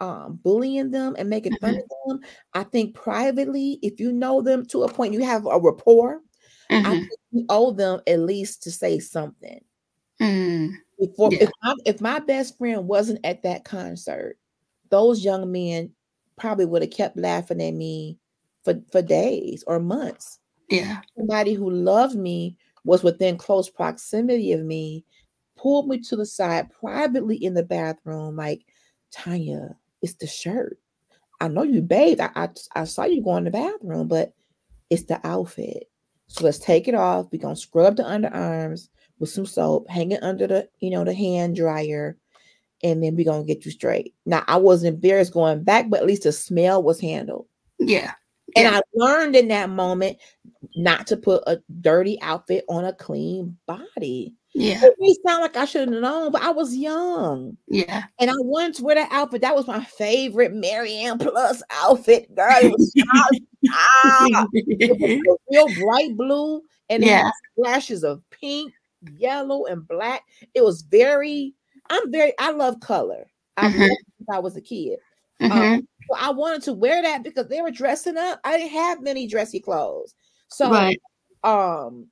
[0.01, 2.19] um, bullying them and making fun of them,
[2.53, 6.21] I think privately, if you know them to a point, you have a rapport.
[6.71, 6.99] I Mhm.
[6.99, 9.63] think you owe them at least to say something.
[10.19, 10.71] Mm.
[10.99, 11.43] Before, Yeah.
[11.43, 14.37] if, I, if my best friend wasn't at that concert,
[14.89, 15.91] those young men
[16.35, 18.17] probably would have kept laughing at me
[18.63, 20.39] for, for days or months.
[20.69, 21.01] Yeah.
[21.17, 25.05] somebody who loved me was within close proximity of me
[25.57, 28.61] pulled me to the side privately in the bathroom like
[29.11, 30.77] tanya it's the shirt
[31.39, 34.33] i know you bathed I, I i saw you go in the bathroom but
[34.89, 35.89] it's the outfit
[36.27, 38.89] so let's take it off we're gonna scrub the underarms
[39.19, 42.17] with some soap hang it under the you know the hand dryer
[42.83, 46.07] and then we're gonna get you straight now i wasn't embarrassed going back but at
[46.07, 47.45] least the smell was handled
[47.79, 48.13] Yeah.
[48.55, 48.79] and Yeah.
[48.79, 50.17] I learned in that moment
[50.75, 54.35] not to put a dirty outfit on a clean body.
[54.53, 54.83] Yeah.
[54.83, 58.03] It may sound like I should have known, but I was young Yeah.
[58.19, 59.41] and I wanted to wear that outfit.
[59.41, 62.57] That was my favorite Marianne Plus outfit, girl.
[62.61, 62.93] It was
[63.69, 67.29] ah, it was real bright blue and Yeah.
[67.55, 68.73] flashes of pink,
[69.15, 70.23] yellow, and black.
[70.53, 71.53] It was very,
[71.89, 73.25] I'm very, I love color.
[73.61, 74.99] Loved it since I was a kid.
[75.41, 75.85] Mhm.
[76.09, 78.39] So I wanted to wear that because they were dressing up.
[78.43, 80.13] I didn't have many dressy clothes.
[80.49, 80.99] So Right.
[81.43, 82.07] um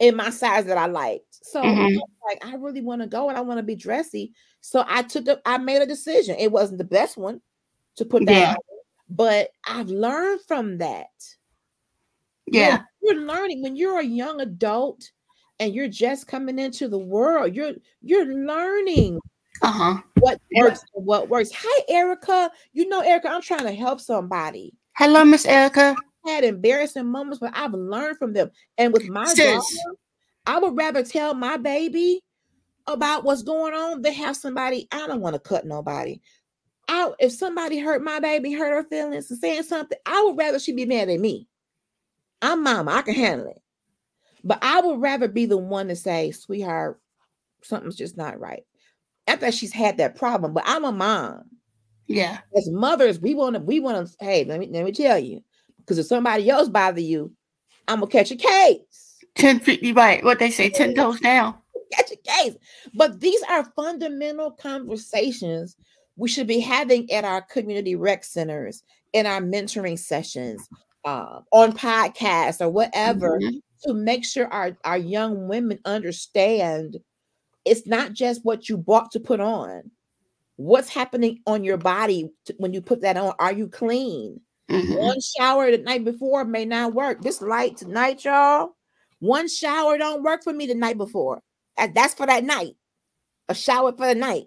[0.00, 1.44] in my size that I liked.
[1.44, 1.94] So I Mhm.
[1.94, 4.32] was like I really want to go and I want to be dressy.
[4.60, 6.36] So I took a I made a decision.
[6.38, 7.40] It wasn't the best one
[7.96, 8.56] to put that Yeah.
[9.08, 11.10] but I've learned from that.
[12.46, 12.82] Yeah.
[13.02, 15.10] You're, learning when you're a young adult
[15.58, 17.54] and you're just coming into the world.
[17.54, 19.20] You're you're learning
[19.62, 20.02] Uh huh.
[20.20, 20.62] what Yeah.
[20.64, 21.50] works and what works.
[21.54, 22.50] Hi, Erica.
[22.72, 24.74] You know, Erica, I'm trying to help somebody.
[24.96, 25.94] Hello, Miss Erica.
[26.26, 28.50] Had embarrassing moments, but I've learned from them.
[28.76, 29.36] And with my Sis.
[29.46, 29.96] daughter,
[30.46, 32.22] I would rather tell my baby
[32.86, 34.86] about what's going on than have somebody.
[34.92, 36.20] I don't want to cut nobody.
[36.88, 40.58] I, if somebody hurt my baby, hurt her feelings, and saying something, I would rather
[40.58, 41.46] she be mad at me.
[42.42, 43.62] I'm mama, I can handle it.
[44.42, 47.00] But I would rather be the one to say, sweetheart,
[47.62, 48.64] something's just not right.
[49.26, 51.44] After she's had that problem, but I'm a mom.
[52.06, 52.38] Yeah.
[52.56, 55.42] As mothers, we want to, we want to, hey, let me let me tell you,
[55.80, 57.32] because if somebody else bother you,
[57.88, 59.18] I'm gonna catch a case.
[59.36, 60.24] 10 feet, right.
[60.24, 61.54] What they say, 10 toes down.
[61.92, 62.56] Catch a case.
[62.94, 65.76] But these are fundamental conversations
[66.16, 70.68] we should be having at our community rec centers, in our mentoring sessions,
[71.04, 73.60] uh, on podcasts or whatever, Mhm.
[73.84, 76.98] to make sure our, our young women understand
[77.64, 79.90] it's not just what you bought to put on.
[80.56, 83.34] What's happening on your body when you put that on?
[83.38, 84.40] Are you clean?
[84.70, 84.98] Mhm.
[84.98, 87.22] One shower the night before may not work.
[87.22, 88.76] This light tonight, y'all.
[89.18, 91.42] One shower don't work for me the night before.
[91.76, 92.76] That- that's for that night.
[93.48, 94.44] A shower for the night.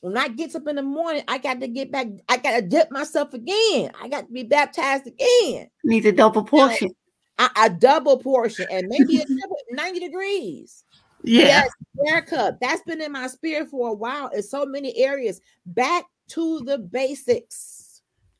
[0.00, 2.06] When I get up in the morning, I got to get back.
[2.28, 3.90] I got to dip myself again.
[4.00, 5.68] I got to be baptized again.
[5.82, 6.90] Need a double portion.
[7.38, 10.84] A, a double portion and maybe a double- 90 degrees.
[11.24, 11.46] Yeah.
[11.46, 11.70] Yes,
[12.06, 12.58] haircut.
[12.60, 15.40] That's been in my spirit for a while in so many areas.
[15.66, 17.83] Back to the basics.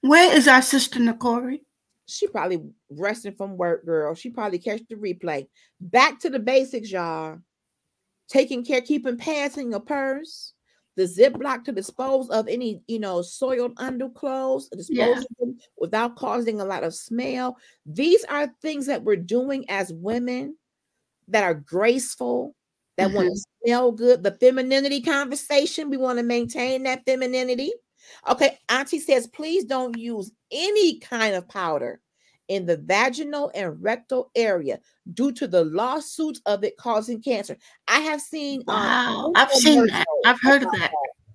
[0.04, 1.60] Where is our sister Nicori?
[2.04, 4.14] She probably resting from work, girl.
[4.14, 5.46] She probably catch the replay.
[5.80, 7.38] Back to the basics, y'all.
[8.28, 10.52] Taking care, keeping pads in your purse,
[10.96, 16.60] the Ziploc to dispose of any, you know, soiled underclothes, dispose of them without causing
[16.60, 17.56] a lot of smell.
[17.86, 20.58] These are things that we're doing as women
[21.28, 22.54] that are graceful,
[22.98, 23.68] that want to mm-hmm.
[23.68, 24.22] smell good.
[24.22, 27.72] The femininity conversation, we want to maintain that femininity.
[28.30, 32.00] Okay, Auntie says, please don't use any kind of powder
[32.48, 34.78] in the vaginal and rectal area
[35.14, 37.56] due to the lawsuits of it causing cancer.
[37.88, 39.32] I have seen um, Wow.
[39.34, 40.06] I've seen that.
[40.26, 40.92] I've heard of that.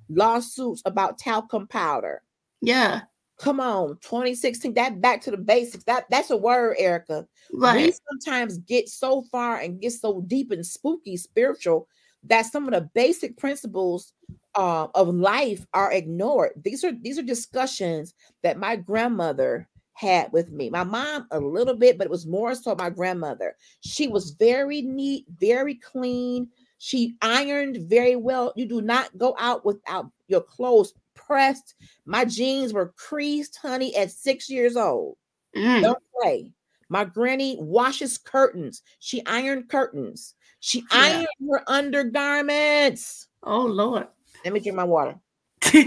[0.10, 2.22] lawsuits about talcum powder.
[2.62, 3.02] Yeah.
[3.40, 4.74] Come on, 2016.
[4.74, 5.86] That back to the basics.
[5.86, 7.26] That that's a word, Erica.
[7.54, 7.86] Right.
[7.88, 11.88] We sometimes get so far and get so deep and spooky spiritual
[12.26, 14.12] that some of the basic principles
[14.56, 16.52] uh, of life are ignored.
[16.64, 20.70] These are these are discussions that my grandmother had with me.
[20.70, 23.56] My mom, a little bit, but it was more so my grandmother.
[23.82, 26.50] She was very neat, very clean.
[26.78, 28.54] She ironed very well.
[28.56, 31.76] You do not go out without your clothes pressed.
[32.06, 35.18] My jeans were creased, honey, at six years old.
[35.56, 35.82] Mm.
[35.82, 36.54] Don't play.
[36.90, 38.82] My granny washes curtains.
[39.00, 40.36] She ironed curtains.
[40.60, 40.98] She Yeah.
[40.98, 43.28] ironed her undergarments.
[43.44, 44.08] Oh Lord.
[44.44, 45.20] Let me drink my water.
[45.74, 45.84] I'm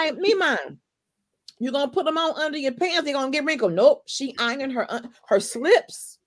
[0.00, 0.78] like, me mine.
[1.58, 3.74] You're gonna put them on under your pants, they're gonna get wrinkled.
[3.74, 4.88] Nope, she ironed her
[5.28, 6.18] her slips.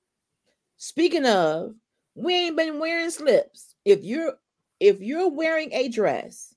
[0.78, 1.74] Speaking of,
[2.16, 3.76] we ain't been wearing slips.
[3.84, 4.36] If you're
[4.80, 6.54] if you're wearing a dress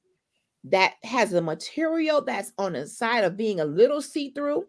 [0.65, 4.65] that has a material that's on the side of being a little see-through,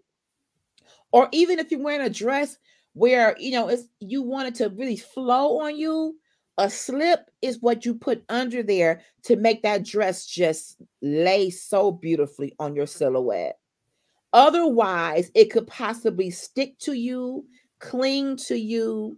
[1.11, 2.57] or even if you're wearing a dress
[2.93, 6.15] where you know it's you want it to really flow on you,
[6.60, 11.89] a slip is what you put under there to make that dress just lay so
[11.89, 13.57] beautifully on your silhouette.
[14.34, 17.45] Otherwise, it could possibly stick to you,
[17.80, 19.18] cling to you.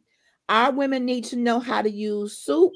[0.50, 2.72] Our women need to know how to use soup.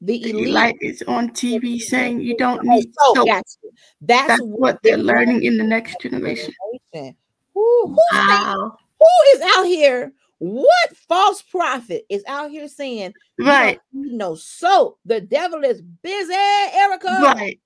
[0.00, 3.26] The elite light is on TV saying you don't need soap, soap.
[3.26, 3.58] That's,
[4.00, 6.54] that's, That's what they're learning in the next Who, generation.
[6.72, 7.16] who's saying-
[7.54, 8.78] Wow.
[8.98, 10.12] who is out here?
[10.38, 13.80] What false prophet is out here saying Right.
[13.92, 14.98] need no soap?
[15.04, 17.34] The devil is busy, Erica.
[17.34, 17.60] Right.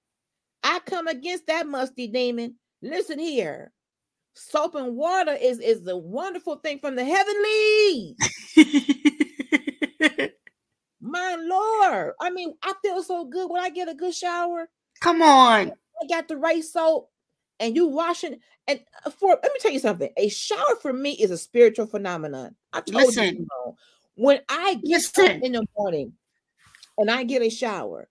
[0.62, 2.56] I come against that musty demon.
[2.80, 3.72] Listen here.
[4.34, 8.16] Soap and water is, is the wonderful thing from the heavenly.
[11.00, 12.14] My Lord.
[12.20, 14.68] I mean, I feel so good when I get a good shower.
[15.00, 15.72] Come on.
[16.00, 17.10] I got the right soap
[17.60, 18.38] and you washing.
[18.66, 20.10] And uh, for let me tell you something.
[20.16, 22.54] A shower for me is a spiritual phenomenon.
[22.72, 23.36] I told Listen.
[23.36, 23.76] you,
[24.14, 25.42] when I get Listen.
[25.42, 26.12] in the morning
[26.98, 28.08] and I get a shower,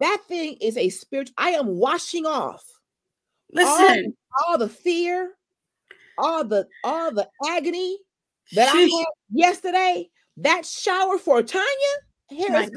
[0.00, 1.34] that thing is a spiritual.
[1.38, 2.64] I am washing off
[3.52, 4.14] Listen.
[4.46, 5.32] all the fear,
[6.18, 7.98] all the all the agony
[8.52, 10.10] that I had yesterday.
[10.38, 11.68] That shower for Tanya
[12.28, 12.70] Harris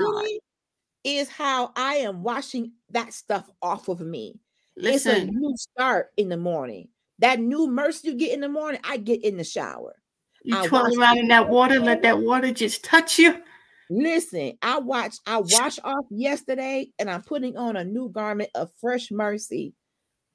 [1.04, 4.40] is how I am washing that stuff off of me.
[4.80, 5.40] It's a Listen.
[5.40, 6.90] new start in the morning.
[7.20, 9.96] That new mercy you get in the morning, I get in the shower.
[10.44, 13.42] You I twirl around in that water, let that water just touch you.
[13.90, 18.70] Listen, I watch, I wash off yesterday, and I'm putting on a new garment of
[18.80, 19.74] fresh mercy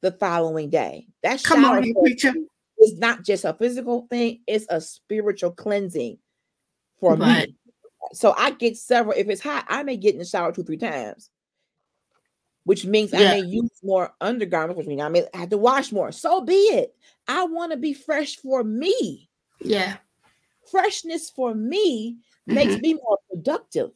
[0.00, 1.06] the following day.
[1.22, 2.34] That Come shower on, preacher.
[2.78, 6.18] is not just a physical thing, it's a spiritual cleansing
[6.98, 7.48] for Right.
[7.48, 7.56] me.
[8.14, 9.14] So I get several.
[9.16, 11.30] If it's hot, I may get in the shower two, three times,
[12.64, 16.12] which means I may use more undergarments, which means I may have to wash more.
[16.12, 16.94] So be it.
[17.28, 19.28] I want to be fresh for me.
[19.60, 19.96] Yeah.
[20.70, 23.90] Freshness for me makes me more productive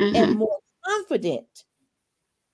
[0.00, 0.16] Mhm.
[0.16, 1.64] and more confident.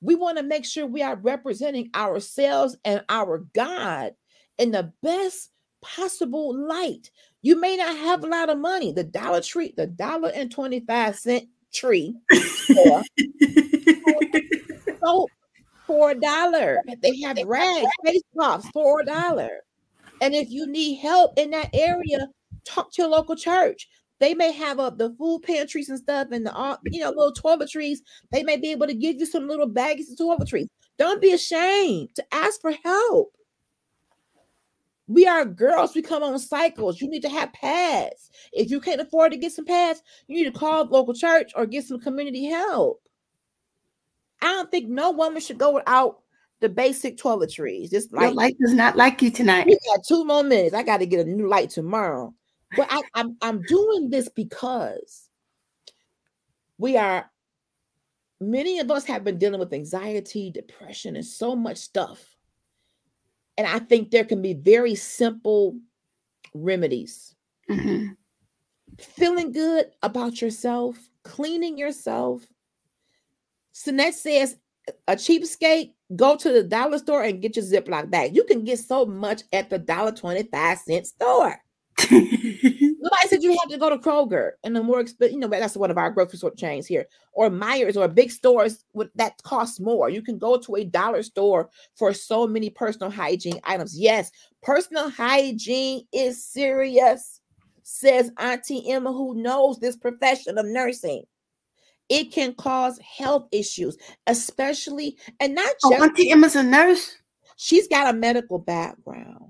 [0.01, 4.15] We want to make sure we are representing ourselves and our God
[4.59, 5.51] in the best
[5.81, 7.11] possible light.
[7.43, 8.93] You may not have a lot of money.
[8.93, 12.17] The Dollar Tree, the dollar and 25 cent tree
[15.01, 15.31] soap
[15.89, 16.81] for a dollar.
[17.03, 19.51] They have rags, face cloths for a dollar.
[20.21, 22.29] And if you need help in that area,
[22.65, 23.89] talk to your local church.
[24.21, 27.33] They may have up the food pantries and stuff and the uh, you know little
[27.33, 27.99] toiletries.
[28.33, 30.67] They may be able to give you some little baggies of toiletries.
[30.99, 33.33] Don't be ashamed to ask for help.
[35.07, 35.95] We are girls.
[35.95, 37.01] We come on cycles.
[37.01, 38.31] You need to have pads.
[38.53, 41.65] If you can't afford to get some pads, you need to call local church or
[41.65, 43.01] get some community help.
[44.41, 46.21] I don't think no woman should go without
[46.61, 47.91] the basic toiletries.
[47.91, 49.67] Just Your like light does not like you tonight.
[49.67, 50.75] we got two more minutes.
[50.75, 52.35] I got to get a new light tomorrow.
[52.77, 55.29] But I, I'm I'm doing this because
[56.77, 57.31] we are
[58.41, 62.37] many of us have been dealing with anxiety, depression, and so much stuff.
[63.57, 65.79] And I think there can be very simple
[66.55, 67.35] remedies.
[67.71, 68.17] Mhm.
[68.99, 72.47] Feeling good about yourself, cleaning yourself.
[73.79, 74.57] Sinette says
[75.07, 78.35] a cheapskate, go to the dollar store and get your Ziploc bag.
[78.35, 81.57] You can get so much at the dollar 25 cent store.
[82.11, 85.77] Nobody said you had to go to Kroger and the more expensive, you know, that's
[85.77, 89.81] one of our grocery store chains here, or Meijer's or big stores with that costs
[89.81, 90.09] more.
[90.09, 93.99] You can go to a dollar store for so many personal hygiene items.
[93.99, 94.31] Yes,
[94.63, 97.41] personal hygiene is serious,
[97.83, 101.25] says Auntie Emma, who knows this profession of nursing.
[102.09, 103.97] It can cause health issues,
[104.27, 107.17] especially and not Oh, just Auntie Emma's a nurse.
[107.57, 109.45] she's got a medical background.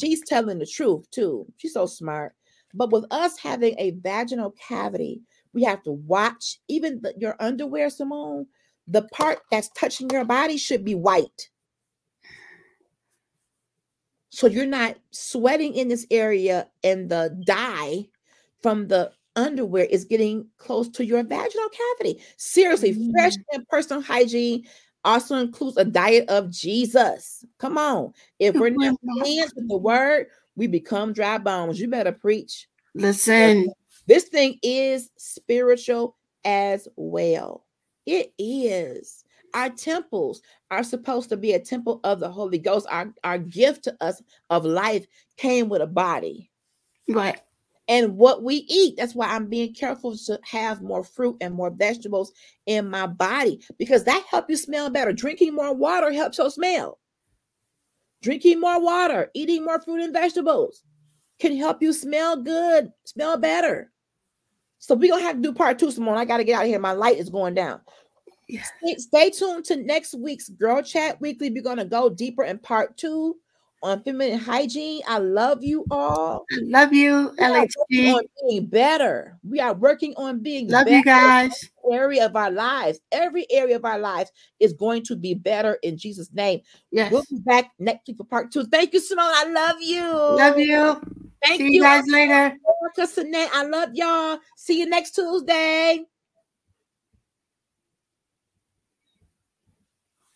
[0.00, 1.46] She's telling the truth too.
[1.56, 2.34] She's so smart.
[2.74, 5.22] But with us having a vaginal cavity,
[5.52, 8.46] we have to watch even the, your underwear, Simone.
[8.86, 11.48] The part that's touching your body should be white.
[14.30, 18.06] So you're not sweating in this area, and the dye
[18.62, 22.20] from the underwear is getting close to your vaginal cavity.
[22.36, 23.44] Seriously, fresh Mm.
[23.54, 24.66] and personal hygiene
[25.04, 27.44] also includes a diet of Jesus.
[27.58, 28.12] Come on.
[28.38, 30.26] If we're not hands with the word,
[30.56, 31.80] we become dry bones.
[31.80, 32.68] You better preach.
[32.94, 33.72] Listen,
[34.06, 37.64] This thing is spiritual as well.
[38.06, 39.24] It is.
[39.54, 42.86] Our temples are supposed to be a temple of the Holy Ghost.
[42.90, 46.50] Our, our gift to us of life came with a body
[47.08, 47.40] right.
[47.90, 48.96] And what we eat.
[48.96, 52.32] That's why I'm being careful to have more fruit and more vegetables
[52.66, 55.12] in my body because that helps you smell better.
[55.12, 57.00] Drinking more water helps your smell.
[58.22, 60.84] Drinking more water, eating more fruit and vegetables
[61.40, 63.90] can help you smell good, smell better.
[64.78, 66.16] So we're gonna have to do part two, Simone.
[66.16, 66.78] I gotta get out of here.
[66.78, 67.80] My light is going down.
[68.48, 68.62] Yeah.
[68.78, 71.50] Stay, stay tuned to next week's Girl Chat Weekly.
[71.50, 73.36] We're gonna go deeper in part two
[73.82, 75.02] on feminine hygiene.
[75.08, 76.44] I love you all.
[76.52, 78.14] I love you, We are working LHG.
[78.14, 79.38] on being better.
[79.42, 81.70] We are working on being Love better you guys.
[81.90, 83.00] area of our lives.
[83.12, 86.60] Every area of our lives is going to be better in Jesus' name.
[86.90, 87.10] Yes.
[87.12, 88.64] We'll be back next week for part two.
[88.66, 89.26] Thank you, Simone.
[89.26, 90.04] I love you.
[90.04, 91.00] Love you.
[91.42, 92.54] Thank See you you, guys later.
[93.52, 94.38] I love y'all.
[94.56, 96.04] See you next Tuesday.